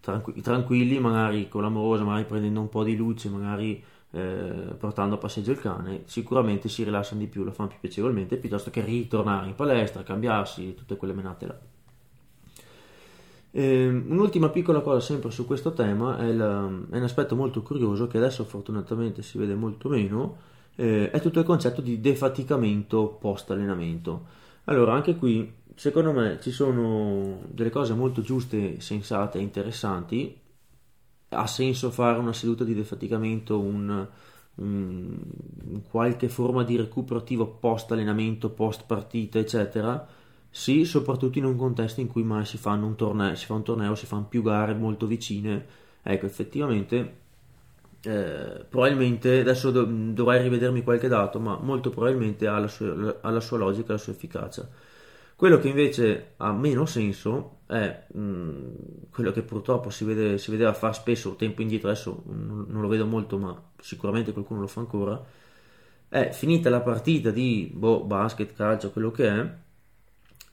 [0.00, 5.18] tranqu- tranquilli, magari con l'amorosa, magari prendendo un po' di luce, magari eh, portando a
[5.18, 9.48] passeggio il cane, sicuramente si rilassano di più, lo fanno più piacevolmente piuttosto che ritornare
[9.48, 11.58] in palestra, cambiarsi, tutte quelle menate là.
[13.50, 18.06] Eh, un'ultima piccola cosa sempre su questo tema è, la, è, un aspetto molto curioso
[18.06, 20.36] che adesso fortunatamente si vede molto meno,
[20.76, 24.36] eh, è tutto il concetto di defaticamento post allenamento.
[24.68, 30.38] Allora anche qui secondo me ci sono delle cose molto giuste, sensate e interessanti,
[31.30, 34.06] ha senso fare una seduta di defaticamento, un,
[34.56, 40.06] um, qualche forma di recupero attivo post allenamento, post partita, eccetera,
[40.50, 43.94] sì, soprattutto in un contesto in cui mai si, un torneo, si fa un torneo,
[43.94, 45.66] si fanno più gare molto vicine.
[46.02, 47.27] Ecco, effettivamente,
[48.02, 53.40] eh, probabilmente, adesso do, dovrei rivedermi qualche dato, ma molto probabilmente ha la sua, la
[53.40, 54.68] sua logica, la sua efficacia.
[55.34, 58.74] Quello che invece ha meno senso è mh, mm,
[59.10, 62.88] quello che purtroppo si, vede, si, vedeva fare spesso tempo indietro, adesso non, non, lo
[62.88, 65.24] vedo molto, ma sicuramente qualcuno lo fa ancora.
[66.08, 69.54] È finita la partita di boh, basket, calcio, quello che è,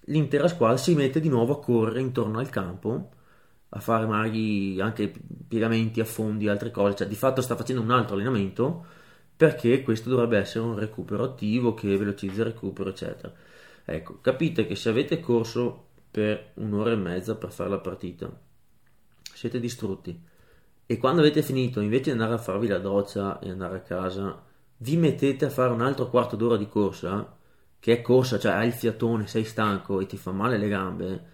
[0.05, 3.11] l'intera squadra si mette di nuovo a correre intorno al campo,
[3.69, 5.13] a fare magari anche
[5.47, 8.85] piegamenti, affondi, altre cose, cioè di fatto sta facendo un altro allenamento
[9.35, 13.33] perché questo dovrebbe essere un recupero attivo che velocizza il recupero, eccetera.
[13.83, 18.31] Ecco, capite che se avete corso per un'ora e mezza per fare la partita,
[19.33, 20.17] siete distrutti.
[20.85, 24.41] E quando avete finito, invece di andare a farvi la doccia e andare a casa,
[24.77, 27.35] vi mettete a fare un altro quarto d'ora di corsa,
[27.79, 31.25] che è corsa, cioè hai il fiatone, sei stanco e ti fa male le gambe,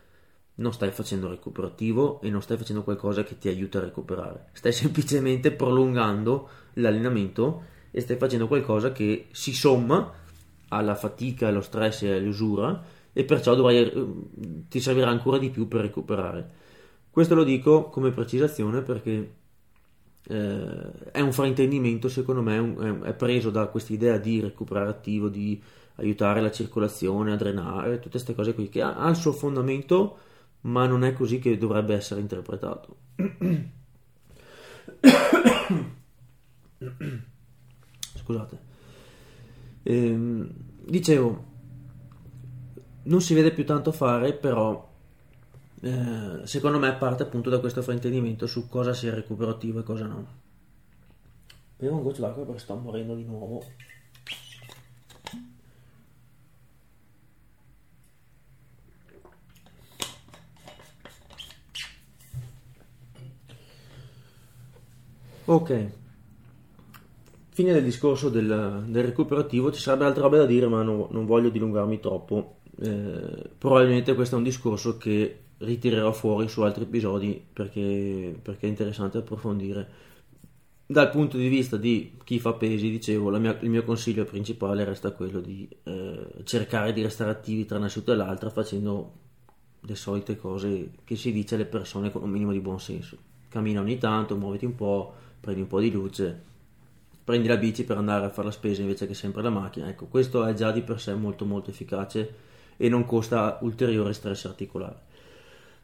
[0.55, 4.49] non stai facendo recupero attivo e non stai facendo qualcosa che ti aiuta a recuperare.
[4.53, 10.13] Stai semplicemente prolungando l'allenamento e stai facendo qualcosa che si somma
[10.69, 12.83] alla fatica, allo stress e all'usura
[13.13, 14.07] e perciò dovrai, eh,
[14.69, 16.59] ti servirà ancora di più per recuperare.
[17.09, 19.33] Questo lo dico come precisazione perché
[20.27, 25.61] eh, è un fraintendimento, secondo me, è preso da questa idea di recuperare attivo, di
[25.95, 30.17] aiutare la circolazione, a drenare, tutte queste cose qui che ha, ha il suo fondamento,
[30.61, 32.95] ma non è così che dovrebbe essere interpretato.
[38.15, 38.59] Scusate.
[39.83, 40.49] Ehm,
[40.85, 41.45] dicevo,
[43.03, 44.89] non si vede più tanto fare, però
[45.81, 50.39] eh, secondo me parte appunto da questo fraintendimento su cosa sia recuperativo e cosa no.
[51.77, 53.63] Bevo un goccio d'acqua perché sto morendo di nuovo.
[65.45, 65.89] Ok,
[67.61, 71.07] fine del discorso del, del recupero attivo, ci sarebbe altra roba da dire, ma no,
[71.11, 72.57] non voglio dilungarmi troppo.
[72.79, 78.69] Eh, probabilmente questo è un discorso che ritirerò fuori su altri episodi perché, perché, è
[78.69, 80.09] interessante approfondire.
[80.85, 85.11] Dal punto di vista di chi fa pesi, dicevo, mia, il mio consiglio principale resta
[85.11, 89.19] quello di eh, cercare di restare attivi tra una seduta e l'altra facendo
[89.81, 93.17] le solite cose che si dice alle persone con un minimo di buon senso.
[93.47, 96.39] Cammina ogni tanto, muoviti un po', prendi un po' di luce,
[97.23, 99.89] prendi la bici per andare a fare la spesa invece che sempre la macchina.
[99.89, 102.33] Ecco, questo è già di per sé molto molto efficace
[102.77, 105.09] e non costa ulteriore stress articolare.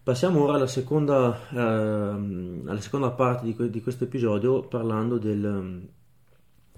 [0.04, 5.86] Passiamo ora alla seconda, ehm, alla seconda parte di, que- di, questo episodio parlando del,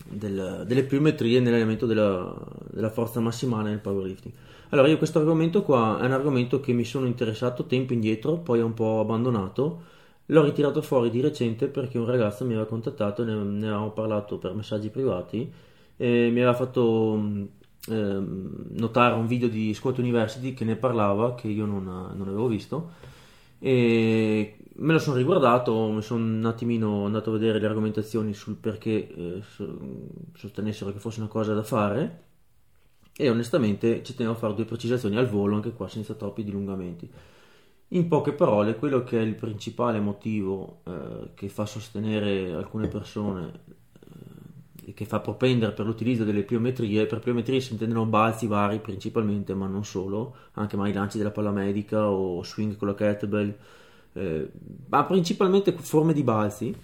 [0.10, 2.36] del, delle pliometrie nell'elemento della,
[2.72, 4.34] della, forza massimale nel powerlifting.
[4.70, 8.62] Allora, io questo argomento qua è un argomento che mi sono interessato tempo indietro, poi
[8.62, 9.84] ho un po' abbandonato
[10.32, 14.38] L'ho ritirato fuori di recente perché un ragazzo mi aveva contattato, ne, ne avevamo parlato
[14.38, 15.52] per messaggi privati
[15.98, 17.48] e mi aveva fatto
[17.90, 18.24] eh,
[18.70, 22.92] notare un video di Squat University che ne parlava, che io non, non avevo visto
[23.60, 28.56] e me lo sono riguardato, mi sono un attimino andato a vedere le argomentazioni sul
[28.56, 29.42] perché eh,
[30.34, 32.24] sostenessero che fosse una cosa da fare
[33.18, 37.12] e onestamente ci tenevo a fare due precisazioni al volo anche qua senza troppi dilungamenti.
[37.92, 43.52] In poche parole, quello che è il principale motivo eh, che fa sostenere alcune persone
[44.84, 48.78] eh, e che fa propendere per l'utilizzo delle pliometrie, per pliometrie si intendono balzi vari
[48.78, 53.58] principalmente, ma non solo, anche mai lanci della palla medica o swing con la kettlebell,
[54.14, 54.52] eh,
[54.88, 56.76] ma principalmente forme di balzi.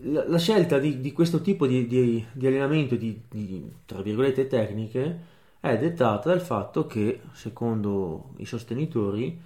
[0.00, 3.20] La, la scelta di, di, questo tipo di, di, di allenamento, di,
[3.84, 5.34] tra virgolette, tecniche,
[5.70, 9.40] è dettata dal fatto che, secondo i sostenitori,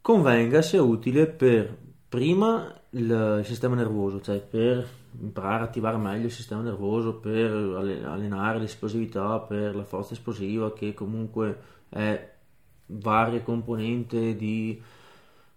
[0.00, 1.76] convenga sia utile per
[2.08, 4.86] prima il sistema nervoso, cioè per
[5.20, 10.94] imparare a attivare meglio il sistema nervoso, per allenare l'esplosività, per la forza esplosiva che
[10.94, 12.32] comunque è
[12.86, 14.80] varie componenti di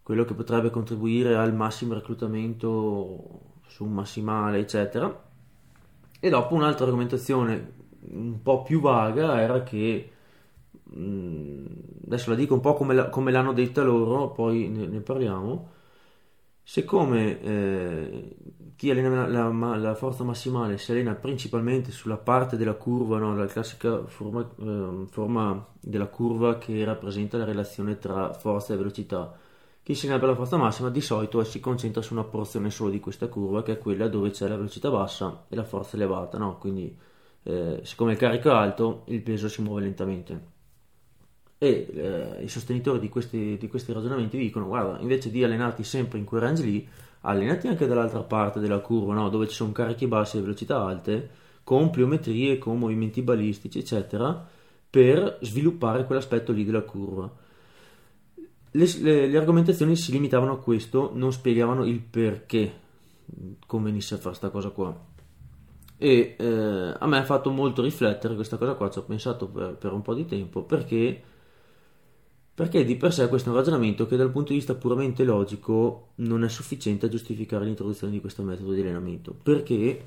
[0.04, 5.30] quello che potrebbe contribuire al massimo reclutamento su un massimale, eccetera.
[6.20, 10.12] E dopo un'altra argomentazione un po' più vaga era che
[10.96, 11.66] mm,
[12.06, 15.70] adesso la dico un po' come, la, come l'hanno detta loro, poi ne, ne parliamo.
[16.64, 18.36] Siccome eh,
[18.76, 23.36] chi allena la, la, la, forza massimale si allena principalmente sulla parte della curva, no,
[23.36, 29.36] la classica forma, eh, forma, della curva che rappresenta la relazione tra forza e velocità,
[29.84, 32.90] chi si allena per la forza massima di solito si concentra su una porzione solo
[32.92, 36.38] di questa curva, che è quella dove c'è la velocità bassa e la forza elevata,
[36.38, 36.58] no?
[36.58, 36.98] Quindi,
[37.44, 40.50] eh, siccome il carico è alto, il peso si muove lentamente.
[41.58, 46.18] E eh, i sostenitori di questi, di questi ragionamenti dicono: guarda, invece di allenarti sempre
[46.18, 46.88] in quel range lì,
[47.22, 49.30] allenati anche dall'altra parte della curva, no?
[49.30, 51.30] dove ci sono carichi bassi e velocità alte,
[51.64, 54.48] con pliometrie, con movimenti balistici, eccetera,
[54.90, 57.32] per sviluppare quell'aspetto lì della curva.
[58.74, 62.80] Le, le, le, argomentazioni si limitavano a questo, non spiegavano il perché
[63.66, 65.10] convenisse fare questa cosa qua.
[66.04, 69.76] E eh, a me ha fatto molto riflettere questa cosa qua, ci ho pensato per,
[69.76, 71.22] per un po' di tempo, perché
[72.54, 76.10] perché di per sé questo è un ragionamento che dal punto di vista puramente logico
[76.16, 79.32] non è sufficiente a giustificare l'introduzione di questo metodo di allenamento.
[79.44, 80.06] Perché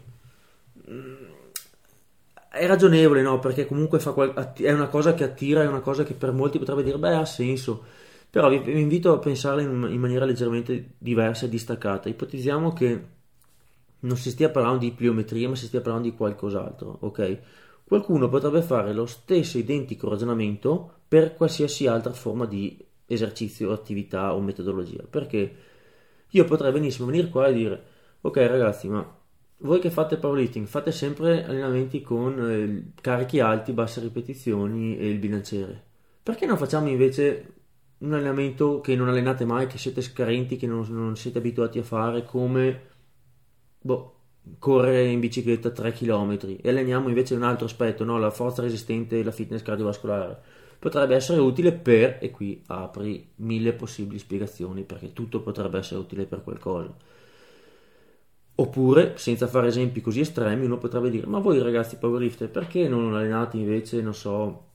[0.91, 1.15] mm,
[2.51, 3.39] è ragionevole, no?
[3.39, 6.83] Perché comunque qual- è una cosa che attira, è una cosa che per molti potrebbe
[6.83, 7.85] dire, beh, ha senso.
[8.31, 12.09] Però vi, vi invito a pensarla in, in maniera leggermente diversa e distaccata.
[12.09, 13.14] Ipotizziamo che
[14.05, 17.39] non si stia parlando di pliometria, ma si stia parlando di qualcos'altro, ok?
[17.85, 24.41] Qualcuno potrebbe fare lo stesso identico ragionamento per qualsiasi altra forma di esercizio, attività o
[24.41, 25.05] metodologia.
[25.09, 25.55] Perché
[26.29, 27.83] io potrei benissimo venire qua e dire,
[28.21, 29.19] ok ragazzi, ma
[29.59, 35.19] voi che fate powerlifting fate sempre allenamenti con eh, carichi alti, basse ripetizioni e il
[35.19, 35.83] bilanciere.
[36.23, 37.53] Perché non facciamo invece
[37.99, 41.83] un allenamento che non allenate mai, che siete scarenti, che non, non siete abituati a
[41.83, 42.93] fare come
[43.85, 44.15] boh,
[44.59, 48.19] correre in bicicletta 3 km e alleniamo invece un altro aspetto, no?
[48.19, 50.41] la forza resistente e la fitness cardiovascolare
[50.79, 56.25] potrebbe essere utile per, e qui apri mille possibili spiegazioni perché tutto potrebbe essere utile
[56.25, 56.95] per qualcosa.
[58.57, 63.15] Oppure, senza fare esempi così estremi, uno potrebbe dire: Ma voi ragazzi powerlifter, perché non
[63.15, 64.69] allenate invece, non so,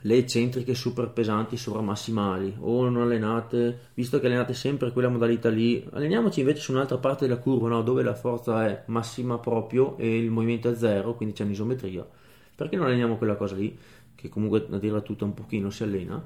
[0.00, 2.56] le eccentriche super pesanti sovramassimali?
[2.60, 7.26] O non allenate, visto che allenate sempre quella modalità lì, alleniamoci invece su un'altra parte
[7.26, 7.82] della curva, no?
[7.82, 12.06] dove la forza è massima proprio e il movimento è zero, quindi c'è un'isometria.
[12.54, 13.76] Perché non alleniamo quella cosa lì?
[14.16, 16.20] che comunque a dirla tutta un pochino si allena.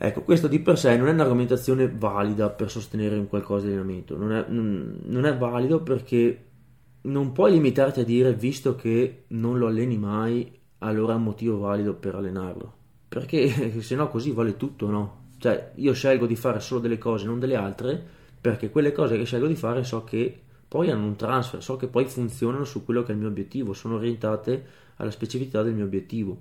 [0.00, 4.16] Ecco, questo di per sé non è un'argomentazione valida per sostenere un qualcosa di allenamento,
[4.16, 6.44] non è, non, non è valido perché
[7.02, 11.58] non puoi limitarti a dire visto che non lo alleni mai, allora è un motivo
[11.58, 12.72] valido per allenarlo,
[13.08, 15.26] perché se no così vale tutto, no?
[15.38, 18.02] Cioè io scelgo di fare solo delle cose, non delle altre,
[18.40, 21.86] perché quelle cose che scelgo di fare so che poi hanno un transfer, so che
[21.86, 24.64] poi funzionano su quello che è il mio obiettivo, sono orientate
[24.96, 26.40] alla specificità del mio obiettivo.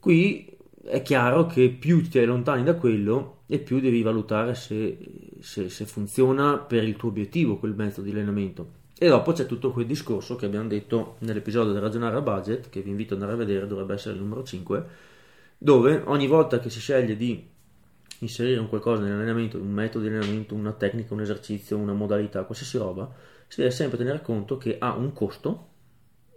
[0.00, 4.98] Qui è chiaro che più ti allontani da quello e più devi valutare se,
[5.40, 8.82] se, se funziona per il tuo obiettivo quel metodo di allenamento.
[9.04, 12.80] E dopo c'è tutto quel discorso che abbiamo detto nell'episodio del ragionare a budget, che
[12.80, 14.86] vi invito ad andare a vedere, dovrebbe essere il numero 5,
[15.58, 17.46] dove ogni volta che si sceglie di
[18.20, 22.78] inserire un qualcosa nell'allenamento, un metodo di allenamento, una tecnica, un esercizio, una modalità, qualsiasi
[22.78, 23.12] roba,
[23.46, 25.68] si deve sempre tenere conto che ha un costo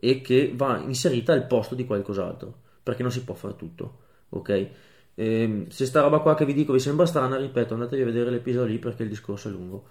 [0.02, 2.54] e che va inserita al posto di qualcos'altro,
[2.84, 4.50] perché non si può fare tutto, ok?
[4.50, 4.72] E
[5.16, 8.30] ehm, se sta roba qua che vi dico vi sembra strana, ripeto, andatevi a vedere
[8.30, 9.86] l'episodio lì perché il discorso è lungo.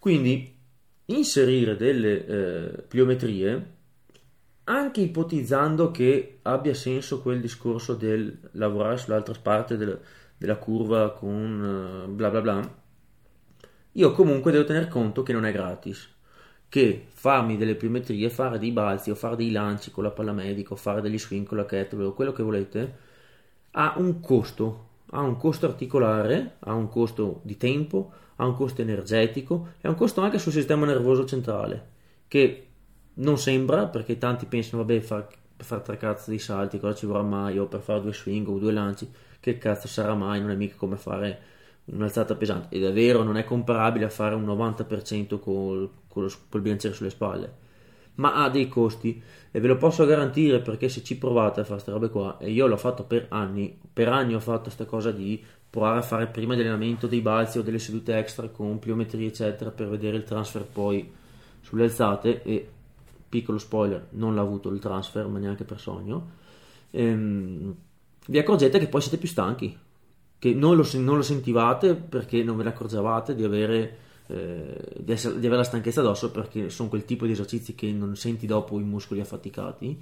[0.00, 0.55] Quindi
[1.06, 3.74] inserire delle eh, pliometrie,
[4.64, 9.98] anche ipotizzando che abbia senso quel discorso del lavorare sull'altra parte del,
[10.36, 12.74] della curva con uh, bla bla bla,
[13.92, 16.14] io comunque devo tener conto che non è gratis
[16.68, 20.72] che farmi delle pliometrie, fare dei balzi o fare dei lanci con la palla medica
[20.72, 23.04] o fare degli swing con la kettlebell o quello che volete
[23.78, 28.82] ha un costo, ha un costo articolare, ha un costo di tempo, ha un costo
[28.82, 31.94] energetico e ha un costo anche sul sistema nervoso centrale
[32.28, 32.66] che
[33.14, 37.22] non sembra perché tanti pensano vabbè far, fare tre cazzo di salti cosa ci vorrà
[37.22, 37.58] mai?
[37.58, 40.40] O per fare due swing o due lanci che cazzo sarà mai?
[40.40, 41.40] Non è mica come fare
[41.86, 42.74] un'alzata pesante.
[42.76, 47.64] E davvero non è comparabile a fare un 90% col, col, col bilanciere sulle spalle
[48.16, 49.22] ma ha dei costi.
[49.50, 52.50] E ve lo posso garantire perché se ci provate a fare queste robe qua e
[52.50, 56.26] io l'ho fatto per anni per anni ho fatto questa cosa di provare a fare
[56.26, 60.24] prima di allenamento dei balzi o delle sedute extra con pliometria eccetera per vedere il
[60.24, 61.10] transfer poi
[61.60, 62.42] sulle alzate.
[62.42, 62.68] E
[63.28, 66.30] piccolo spoiler non l'ha avuto il transfer ma neanche per sogno.
[66.90, 67.74] Ehm,
[68.28, 69.78] vi accorgete che poi siete più stanchi
[70.38, 75.12] che non lo, non lo sentivate perché non ve ne accorgevate di avere, eh, di,
[75.12, 78.46] essere, di avere la stanchezza addosso perché sono quel tipo di esercizi che non senti
[78.46, 79.98] dopo i muscoli affaticati.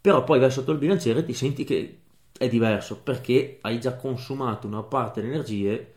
[0.00, 1.98] Però poi vai sotto il bilanciere e ti senti che
[2.36, 5.94] è diverso perché hai già consumato una parte delle energie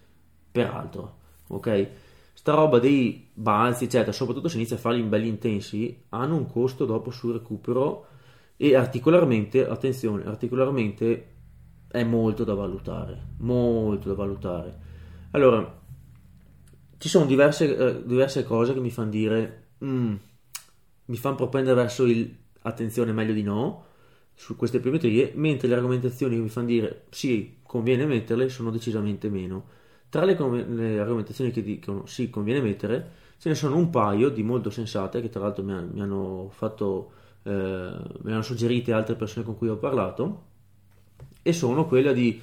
[0.51, 1.17] per altro
[1.47, 1.89] ok
[2.33, 6.47] sta roba dei balzi eccetera soprattutto se inizi a farli in belli intensi hanno un
[6.47, 8.05] costo dopo sul recupero
[8.55, 11.35] e articolarmente attenzione articolarmente
[11.87, 14.77] è molto da valutare, molto da valutare.
[15.31, 15.79] Allora,
[16.97, 20.15] ci sono diverse, eh, diverse cose che mi fanno dire, mm,
[21.05, 23.85] mi fanno propendere verso il attenzione meglio di no
[24.37, 29.29] su queste pliometrie, mentre le argomentazioni che mi fanno dire sì, conviene metterle sono decisamente
[29.29, 29.65] meno.
[30.09, 34.43] Tra le, le argomentazioni che dicono sì, conviene mettere, ce ne sono un paio di
[34.43, 37.11] molto sensate che tra l'altro mi, mi hanno fatto,
[37.41, 37.51] eh,
[38.21, 40.43] mi hanno suggerite altre persone con cui ho parlato
[41.41, 42.39] e sono quella di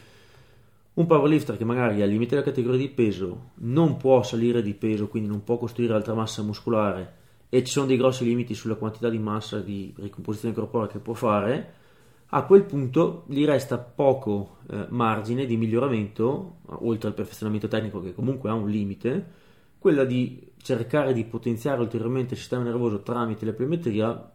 [0.95, 5.07] un powerlifter che magari al limite della categoria di peso non può salire di peso,
[5.07, 9.09] quindi non può costruire altra massa muscolare e ci sono dei grossi limiti sulla quantità
[9.09, 11.83] di massa di ricomposizione corporea che può fare,
[12.29, 18.15] a quel punto gli resta poco eh, margine di miglioramento, oltre al perfezionamento tecnico che
[18.15, 19.43] comunque ha un limite,
[19.79, 24.33] quella di cercare di potenziare ulteriormente il sistema nervoso tramite la pliometria,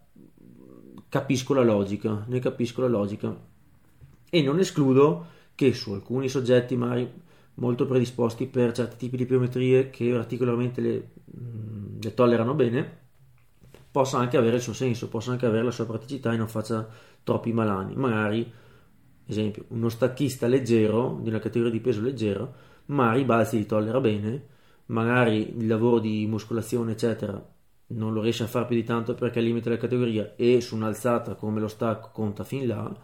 [1.10, 3.36] capisco la logica, ne capisco la logica.
[4.30, 5.26] E non escludo
[5.56, 7.12] che su alcuni soggetti magari
[7.56, 12.98] molto predisposti per certi tipi di pliometrie che particolarmente le, mm, le tollerano bene,
[13.92, 16.88] possa anche avere il suo senso, possa anche avere la sua praticità e non faccia
[17.24, 17.96] troppi malani.
[17.96, 18.52] Magari,
[19.26, 22.54] esempio, uno stacchista leggero, di una categoria di peso leggero,
[22.86, 24.46] magari i balzi li tollera bene,
[24.88, 27.44] magari il lavoro di muscolazione, eccetera,
[27.92, 30.62] non lo riesce a fare più di tanto perché è al limite della categoria e
[30.62, 32.96] su un'alzata come lo stacco conta fin là,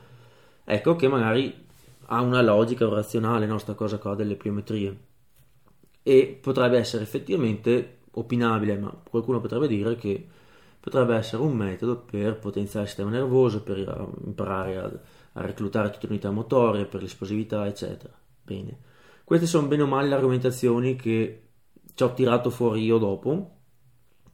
[0.63, 1.63] ecco che magari
[2.07, 4.97] ha una logica razionale no, sta cosa qua delle pliometrie
[6.03, 10.27] e potrebbe essere effettivamente opinabile, ma qualcuno potrebbe dire che
[10.85, 13.79] potrebbe essere un metodo per potenziare il sistema nervoso, per
[14.23, 14.91] imparare a,
[15.33, 18.13] a reclutare tutte le unità motorie, per l'esplosività, eccetera.
[18.43, 18.77] Bene,
[19.23, 21.47] queste sono bene o male le argomentazioni che
[21.91, 23.51] ci ho tirato fuori io dopo.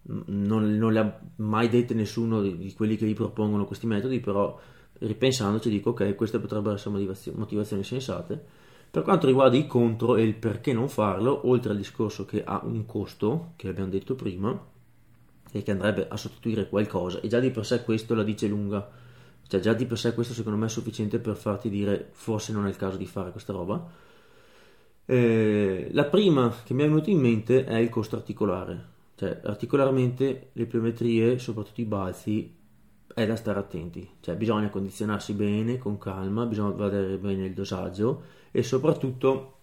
[0.03, 4.19] Non, non le ha mai dette nessuno di, di quelli che vi propongono questi metodi,
[4.19, 4.59] però
[4.99, 8.45] ripensandoci dico ok, queste potrebbero essere motivazioni, motivazioni sensate.
[8.91, 12.59] Per quanto riguarda i contro e il perché non farlo, oltre al discorso che ha
[12.65, 14.69] un costo, che abbiamo detto prima,
[15.51, 18.89] e che andrebbe a sostituire qualcosa, e già di per sé questo la dice lunga,
[19.47, 22.65] cioè già di per sé questo secondo me è sufficiente per farti dire forse non
[22.65, 23.85] è il caso di fare questa roba.
[25.05, 28.85] Eh, la prima che mi è venuta in mente è il costo articolare,
[29.15, 32.55] cioè articolarmente le pliometrie, soprattutto i balzi,
[33.13, 38.23] è da stare attenti, cioè bisogna condizionarsi bene, con calma, bisogna vedere bene il dosaggio
[38.51, 39.57] e soprattutto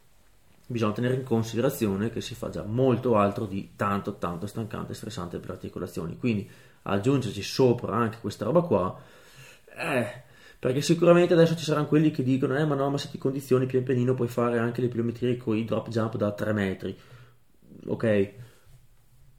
[0.71, 4.95] bisogna tenere in considerazione che si fa già molto altro di tanto tanto stancante e
[4.95, 6.49] stressante per le articolazioni, quindi
[6.83, 9.01] aggiungerci sopra anche questa roba qua,
[9.79, 10.23] eh,
[10.59, 13.65] perché sicuramente adesso ci saranno quelli che dicono eh ma no ma se ti condizioni
[13.65, 16.99] pian pianino puoi fare anche le pliometrie con i drop jump da 3 metri,
[17.87, 18.33] ok,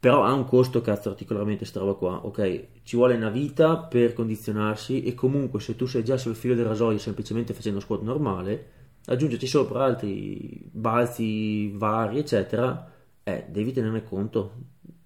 [0.00, 2.66] però ha un costo cazzo particolarmente sta roba qua, ok?
[2.82, 6.66] Ci vuole una vita per condizionarsi e comunque se tu sei già sul filo del
[6.66, 12.90] rasoio semplicemente facendo squat normale, aggiungerci sopra altri balzi vari eccetera,
[13.22, 14.52] eh, devi tenerne conto.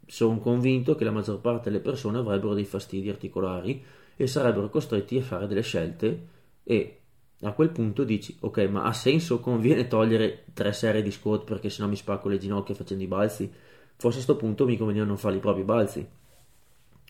[0.07, 3.82] Sono convinto che la maggior parte delle persone avrebbero dei fastidi articolari
[4.16, 6.28] e sarebbero costretti a fare delle scelte
[6.62, 7.01] e
[7.40, 11.68] a quel punto dici ok ma ha senso conviene togliere tre serie di squat perché
[11.68, 13.51] sennò mi spacco le ginocchia facendo i balzi
[13.97, 16.07] Forse a questo punto mi conveniva non fare i propri balzi.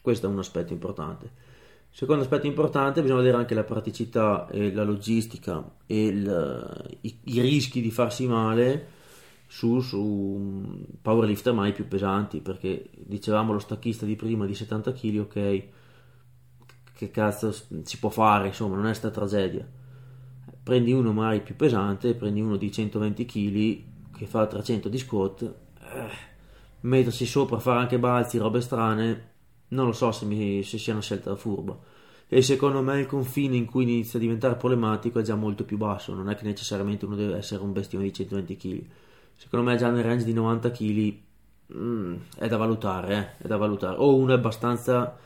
[0.01, 1.53] Questo è un aspetto importante.
[1.97, 7.40] Secondo aspetto importante, bisogna vedere anche la praticità e la logistica e il, i, i,
[7.40, 8.88] rischi di farsi male
[9.47, 15.18] su, su powerlifter mai più pesanti, perché dicevamo lo stacchista di prima di 70 kg,
[15.18, 15.62] ok,
[16.95, 19.64] che cazzo si può fare, insomma, non è sta tragedia.
[20.64, 25.42] Prendi uno mai più pesante, prendi uno di 120 kg che fa 300 di squat,
[25.42, 26.09] eh,
[26.80, 29.34] mettersi sopra, fare anche balzi, robe strane,
[29.69, 31.77] non lo so se, mi, se sia una scelta furba.
[32.29, 35.77] E secondo me il confine in cui inizia a diventare problematico è già molto più
[35.77, 38.85] basso, non è che necessariamente uno deve essere un bestione di 120 kg.
[39.37, 41.19] Secondo me già nel range di 90 kg
[41.77, 43.97] mm, è da valutare, eh, è da valutare.
[43.99, 45.17] O uno è abbastanza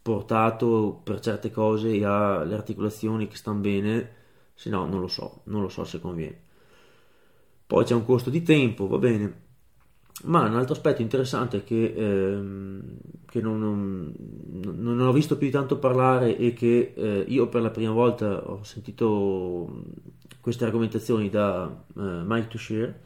[0.00, 4.10] portato per certe cose e ha le articolazioni che stanno bene,
[4.54, 6.46] se no non lo so, non lo so se conviene.
[7.66, 9.47] Poi c'è un costo di tempo, va bene,
[10.24, 12.82] ma un altro aspetto interessante che, ehm,
[13.26, 14.14] che non, non,
[14.78, 18.50] non, ho visto più di tanto parlare e che eh, io per la prima volta
[18.50, 19.84] ho sentito
[20.40, 23.00] queste argomentazioni da eh, Mike Toucher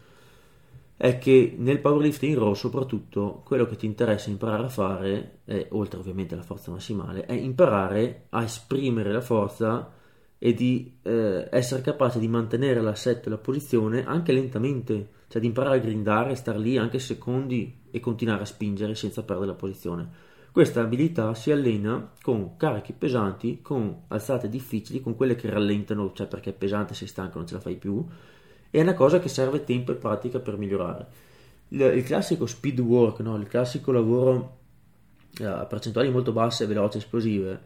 [0.96, 5.98] è che nel powerlifting raw soprattutto quello che ti interessa imparare a fare, è, oltre
[5.98, 9.90] ovviamente alla forza massimale, è imparare a esprimere la forza
[10.38, 15.47] e di eh, essere capace di mantenere l'assetto e la posizione anche lentamente cioè di
[15.47, 20.07] imparare a grindare, star lì anche secondi e continuare a spingere senza perdere la posizione.
[20.53, 26.26] Questa abilità si allena con carichi pesanti, con alzate difficili, con quelle che rallentano, cioè
[26.26, 28.05] perché è pesante, sei stanco, non ce la fai più,
[28.70, 31.07] e è una cosa che serve tempo e pratica per migliorare.
[31.68, 33.35] il, il classico speed work, no?
[33.39, 34.59] il classico lavoro
[35.39, 37.61] eh, a percentuali molto basse, veloci, esplosive,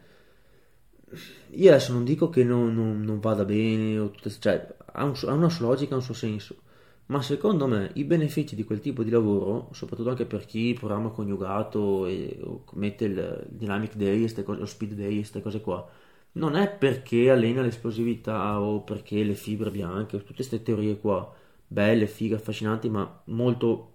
[1.50, 4.08] io adesso non dico che non, non, non vada bene,
[4.38, 6.58] cioè, ha, un, ha, una sua logica, ha un suo senso,
[7.06, 11.10] ma secondo me i benefici di quel tipo di lavoro, soprattutto anche per chi programma
[11.10, 12.38] coniugato e
[12.74, 15.88] mette il dynamic day, cose, lo speed day, queste cose qua,
[16.32, 21.32] non è perché allena l'esplosività o perché le fibre bianche, tutte queste teorie qua,
[21.66, 23.94] belle, fighe, affascinanti, ma molto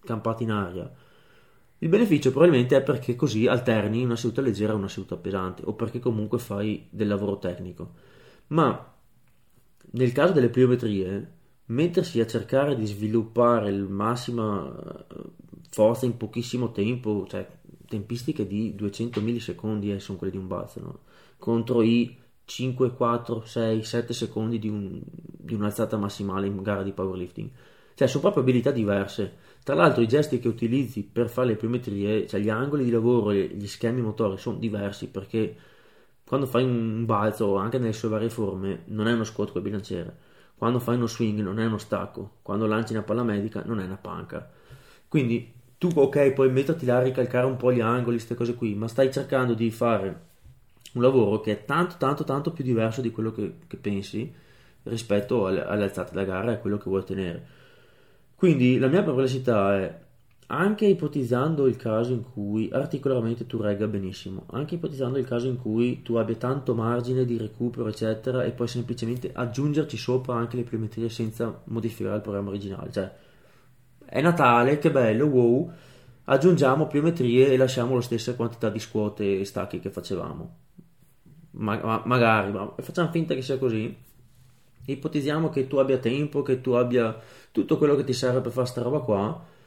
[0.00, 0.92] campate in aria
[1.82, 5.72] il beneficio probabilmente è perché così alterni una seduta leggera a una seduta pesante o
[5.72, 7.92] perché comunque fai del lavoro tecnico.
[8.48, 8.94] Ma
[9.92, 11.38] nel caso delle pliometrie,
[11.70, 15.14] mettersi a cercare di sviluppare il massima eh,
[15.70, 17.46] forza in pochissimo tempo, cioè
[17.88, 20.98] tempistiche di 200 millisecondi eh, sono quelle di un balzo, no?
[21.38, 26.92] contro i 5, 4, 6, 7 secondi di, un, di un'alzata massimale in gara di
[26.92, 27.50] powerlifting.
[27.94, 32.26] Cioè sono proprio abilità diverse tra l'altro i gesti che utilizzi per fare le pliometrie,
[32.26, 35.54] cioè gli angoli di lavoro e gli schemi motori sono diversi perché
[36.24, 40.28] quando fai un balzo, anche nelle sue varie forme, non è uno squat con bilanciere.
[40.60, 42.32] Quando fai uno swing non è uno stacco.
[42.42, 44.46] Quando lanci una palla medica non è una panca.
[45.08, 48.74] Quindi tu, ok, puoi metterti là a ricalcare un po' gli angoli, queste cose qui,
[48.74, 50.20] ma stai cercando di fare
[50.92, 54.30] un lavoro che è tanto, tanto, tanto più diverso di quello che, che pensi
[54.82, 57.46] rispetto alle, alle alzate da gara e a quello che vuoi ottenere.
[58.34, 59.98] Quindi la mia perplessità è,
[60.52, 65.56] anche ipotizzando il caso in cui articolarmente tu regga benissimo, anche ipotizzando il caso in
[65.56, 70.64] cui tu abbia tanto margine di recupero, eccetera, e puoi semplicemente aggiungerci sopra anche le
[70.64, 73.12] pliometrie senza modificare il programma originale, cioè
[74.04, 75.72] è Natale, che bello, wow,
[76.24, 80.56] aggiungiamo pliometrie e lasciamo la stessa quantità di scuote e stacchi che facevamo.
[81.52, 83.96] Ma, ma, magari, ma facciamo finta che sia così.
[84.84, 87.16] Ipotizziamo che tu abbia tempo, che tu abbia
[87.52, 89.58] tutto quello che ti serve per fare sta roba qua,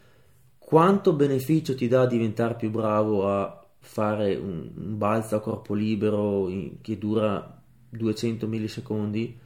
[0.73, 6.49] quanto beneficio ti dà diventare più bravo a fare un, un balzo a corpo libero
[6.49, 9.37] in, che dura 200 millisecondi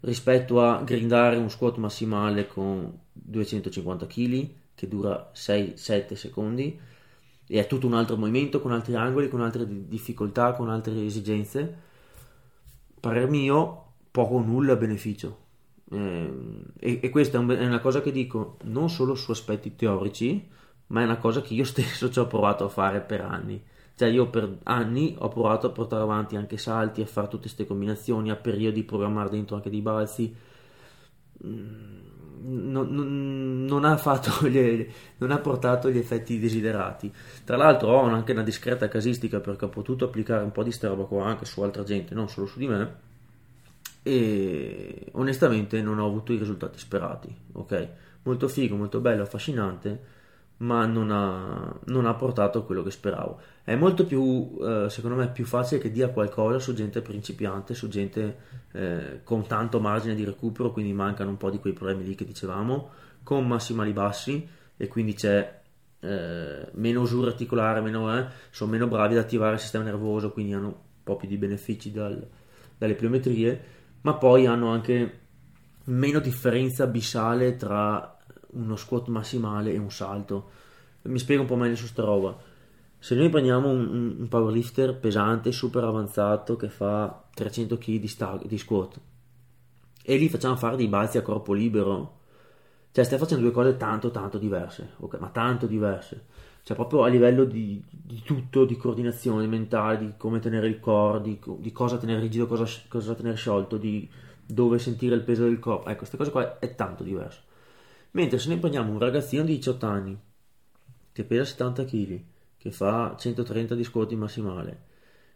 [0.00, 6.78] rispetto a grindare un squat massimale con 250 kg che dura 6-7 secondi
[7.46, 11.76] e è tutto un altro movimento con altri angoli, con altre difficoltà, con altre esigenze.
[13.00, 15.46] Parer mio, poco o nulla beneficio.
[15.90, 16.30] Eh,
[16.78, 20.56] e, e, questa è, una cosa che dico non solo su aspetti teorici,
[20.88, 23.62] ma è una cosa che io stesso ci ho provato a fare per anni.
[23.94, 27.66] Cioè io per anni ho provato a portare avanti anche salti, a fare tutte queste
[27.66, 30.34] combinazioni, a periodi programmare dentro anche dei balzi.
[31.44, 32.06] Mm,
[32.40, 34.00] non, non, non, ha
[34.48, 37.12] gli, non, ha portato gli effetti desiderati.
[37.44, 40.88] Tra l'altro ho anche una discreta casistica perché ho potuto applicare un po' di sta
[40.88, 43.06] roba qua anche su altra gente, non solo su di me
[44.08, 47.34] e onestamente non ho avuto i risultati sperati.
[47.52, 47.88] Ok,
[48.22, 50.02] molto figo, molto bello, affascinante,
[50.58, 53.40] ma non ha, non ha portato quello che speravo.
[53.62, 57.88] È molto più, eh, secondo me, più facile che dia qualcosa su gente principiante, su
[57.88, 58.38] gente
[58.72, 62.24] eh, con tanto margine di recupero, quindi mancano un po' di quei problemi lì che
[62.24, 62.90] dicevamo,
[63.22, 65.60] con massimali bassi e quindi c'è
[66.00, 70.54] eh, meno usura articolare, meno, eh, sono meno bravi ad attivare il sistema nervoso, quindi
[70.54, 72.26] hanno un po' più di benefici dal,
[72.76, 75.20] dalle pliometrie ma poi hanno anche
[75.84, 78.17] meno differenza abissale tra
[78.52, 80.50] uno squat massimale e un salto.
[81.02, 82.36] Mi spiego un po' meglio su sta roba.
[82.98, 88.40] Se noi prendiamo un, un powerlifter pesante, super avanzato, che fa 300 kg di, sta-
[88.44, 89.00] di squat
[90.02, 92.20] e gli facciamo fare dei balzi a corpo libero,
[92.92, 95.20] cioè stai facendo due cose tanto tanto diverse, okay?
[95.20, 96.24] ma tanto diverse
[96.68, 101.22] cioè proprio a livello di, di, tutto, di coordinazione mentale, di come tenere il core,
[101.22, 104.06] di, di cosa tenere rigido, cosa, cosa, tenere sciolto, di
[104.44, 105.88] dove sentire il peso del corpo.
[105.88, 107.40] Ecco, queste cose qua è tanto diverso.
[108.12, 110.18] Mentre se noi prendiamo un ragazzino di 18 anni
[111.12, 112.20] che pesa 70 kg,
[112.56, 114.82] che fa 130 di squat in massimale,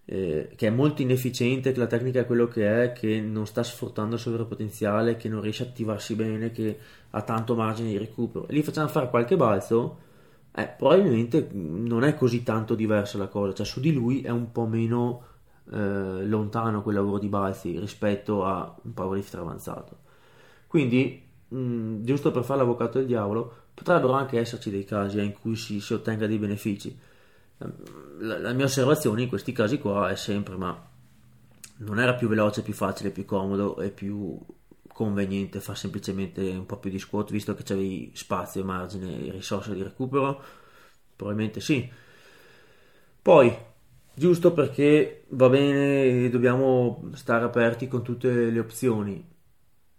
[0.04, 3.62] eh, che è molto inefficiente, che la tecnica è quello che è, che non sta
[3.62, 6.78] sfruttando il suo vero potenziale, che non riesce a attivarsi bene, che
[7.10, 10.10] ha tanto margine di recupero, e gli facciamo fare qualche balzo
[10.54, 14.52] eh, probabilmente non è così tanto diversa la cosa, cioè su di lui è un
[14.52, 15.24] po' meno
[15.72, 20.00] eh, lontano quel lavoro di balzi rispetto a un powerlifter avanzato.
[20.66, 25.56] Quindi, mh, giusto per fare l'avvocato del diavolo, potrebbero anche esserci dei casi in cui
[25.56, 26.98] si, si ottenga dei benefici.
[28.18, 30.90] La, la, mia osservazione in questi casi qua è sempre, ma
[31.78, 34.38] non era più veloce, più facile, più comodo e più
[34.92, 39.74] conveniente fare semplicemente un po' più di squat visto che c'avevi spazio, margine e risorse
[39.74, 40.42] di recupero?
[41.16, 41.90] Probabilmente sì.
[43.22, 43.56] Poi,
[44.14, 49.31] giusto perché va bene, dobbiamo stare aperti con tutte le opzioni.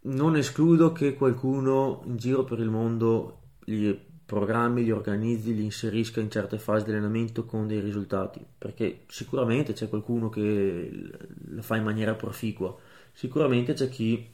[0.06, 3.90] Non escludo che qualcuno in giro per il mondo gli
[4.26, 9.72] programmi, li organizzi, li inserisca in certe fasi di allenamento con dei risultati, perché sicuramente
[9.74, 11.10] c'è qualcuno che
[11.48, 12.76] la fa in maniera proficua,
[13.14, 14.30] sicuramente c'è chi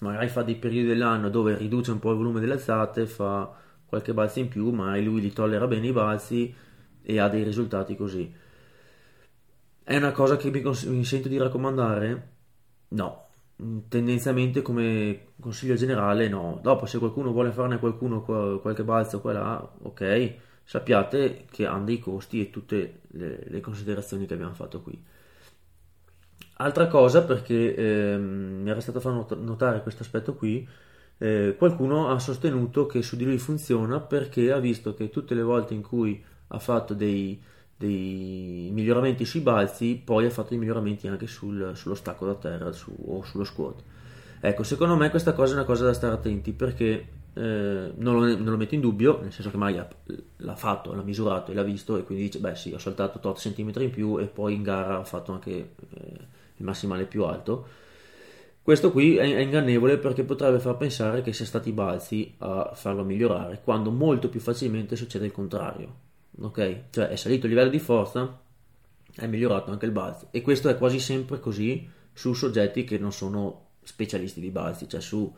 [0.00, 4.12] magari fa dei periodi dell'anno dove riduce un po' il volume delle alzate, fa qualche
[4.14, 6.52] balzo in più, ma lui li tollera bene i balzi
[7.02, 8.32] e ha dei risultati così.
[9.82, 12.32] È una cosa che mi, cons- mi sento di raccomandare?
[12.88, 13.27] No,
[13.88, 16.60] tendenzialmente come consiglio generale no.
[16.62, 20.34] Dopo se qualcuno vuole farne qualcuno qualche balzo qua là, ok,
[20.64, 25.02] sappiate che hanno dei costi e tutte le, le considerazioni che abbiamo fatto qui.
[26.60, 30.68] Altra cosa perché ehm, mi era stato fatto notare questo aspetto qui,
[31.18, 35.42] eh, qualcuno ha sostenuto che su di lui funziona perché ha visto che tutte le
[35.42, 37.40] volte in cui ha fatto dei,
[37.78, 42.72] dei miglioramenti sui balzi, poi ha fatto dei miglioramenti anche sul, sullo stacco da terra
[42.72, 43.82] su, o sullo squat.
[44.40, 48.36] Ecco, secondo me questa cosa è una cosa da stare attenti perché eh, non, lo,
[48.36, 49.94] non, lo, metto in dubbio, nel senso che magari
[50.38, 53.32] l'ha fatto, l'ha misurato e l'ha visto e quindi dice, beh sì, ho saltato 8
[53.34, 55.70] cm in più e poi in gara ho fatto anche eh,
[56.56, 57.66] il massimale più alto.
[58.60, 62.72] Questo qui è, è ingannevole perché potrebbe far pensare che sia stati i balzi a
[62.74, 66.06] farlo migliorare, quando molto più facilmente succede il contrario
[66.40, 66.84] ok?
[66.90, 68.40] Cioè è salito il livello di forza,
[69.14, 73.12] è migliorato anche il balzo e questo è quasi sempre così su soggetti che non
[73.12, 75.32] sono specialisti di balzi, cioè su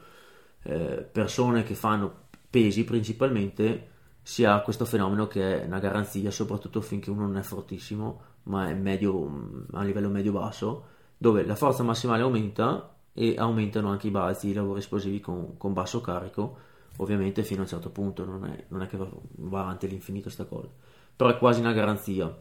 [0.63, 3.89] eh, persone che fanno pesi principalmente
[4.23, 8.69] si ha questo fenomeno che è una garanzia, soprattutto finché uno non è fortissimo, ma
[8.69, 10.85] è medio, a livello medio-basso,
[11.17, 15.73] dove la forza massimale aumenta e aumentano anche i balzi, i lavori esplosivi con, con
[15.73, 16.59] basso carico,
[16.97, 20.25] ovviamente fino a un certo punto, non è, non è che va, va avanti all'infinito
[20.25, 20.69] questa cosa
[21.21, 22.35] però è quasi una garanzia.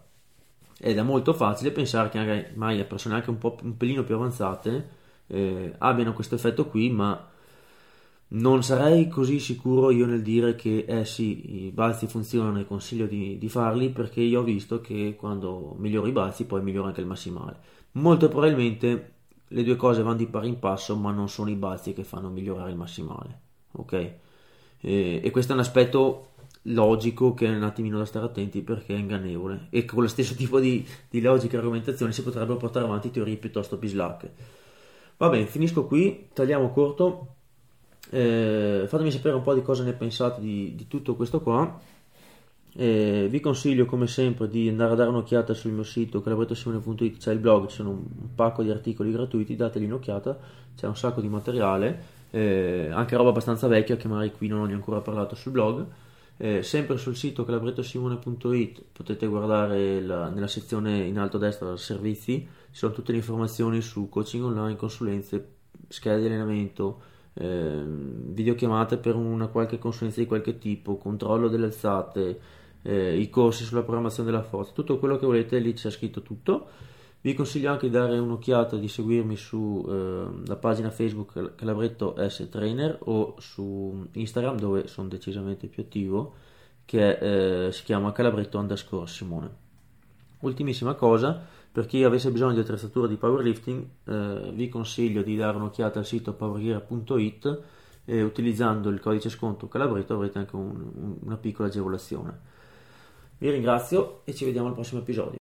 [0.79, 4.15] Ed è molto facile pensare che magari le persone anche un, po', un pelino più
[4.15, 4.89] avanzate
[5.27, 7.27] eh, abbiano questo effetto qui, ma
[8.29, 13.05] non sarei così sicuro io nel dire che eh sì, i balzi funzionano e consiglio
[13.05, 17.01] di, di, farli perché io ho visto che quando miglioro i balzi poi migliora anche
[17.01, 17.59] il massimale.
[17.93, 19.13] Molto probabilmente
[19.45, 22.29] le due cose vanno di pari in passo, ma non sono i balzi che fanno
[22.29, 23.39] migliorare il massimale.
[23.73, 24.13] Ok?
[24.81, 26.29] E, e questo è un aspetto
[26.63, 29.67] logico che è un attimino da stare attenti perché è ingannevole.
[29.69, 33.37] E con lo stesso tipo di, di logica e argomentazione si potrebbero portare avanti teorie
[33.37, 34.57] piuttosto bislacche.
[35.17, 37.35] Va bene finisco qui tagliamo corto.
[38.11, 41.79] Eh, fatemi sapere un po' di cosa ne pensate di, di tutto questo qua.
[42.71, 47.33] Eh, vi consiglio come sempre di andare a dare un'occhiata sul mio sito calabrettosimone.it c'è
[47.33, 50.37] il blog, ci sono un, un pacco di articoli gratuiti dategli un'occhiata.
[50.75, 54.73] C'è un sacco di materiale eh, anche roba abbastanza vecchia che magari qui non ho
[54.73, 55.85] ancora parlato sul blog.
[56.41, 62.47] Eh, sempre sul sito calabrettosimone.it potete guardare la, nella sezione in alto a destra servizi,
[62.71, 65.55] ci sono tutte le informazioni su coaching online, consulenze,
[65.89, 67.01] schede di allenamento,
[67.33, 72.39] eh, videochiamate per una qualche consulenza di qualche tipo, controllo delle alzate,
[72.83, 76.67] eh, i corsi sulla programmazione della forza, tutto quello che volete lì c'è scritto tutto
[77.21, 82.97] vi consiglio anche di dare un'occhiata, di seguirmi sulla eh, pagina Facebook Calabretto S Trainer
[83.01, 86.33] o su Instagram dove sono decisamente più attivo
[86.85, 89.67] che eh, si chiama Calabretto underscore Simone.
[90.39, 95.57] Ultimissima cosa, per chi avesse bisogno di attrezzatura di powerlifting eh, vi consiglio di dare
[95.57, 97.61] un'occhiata al sito powergear.it
[98.05, 102.39] e utilizzando il codice sconto Calabretto avrete anche un, un, una piccola agevolazione.
[103.37, 105.38] Vi ringrazio e ci vediamo al prossimo episodio.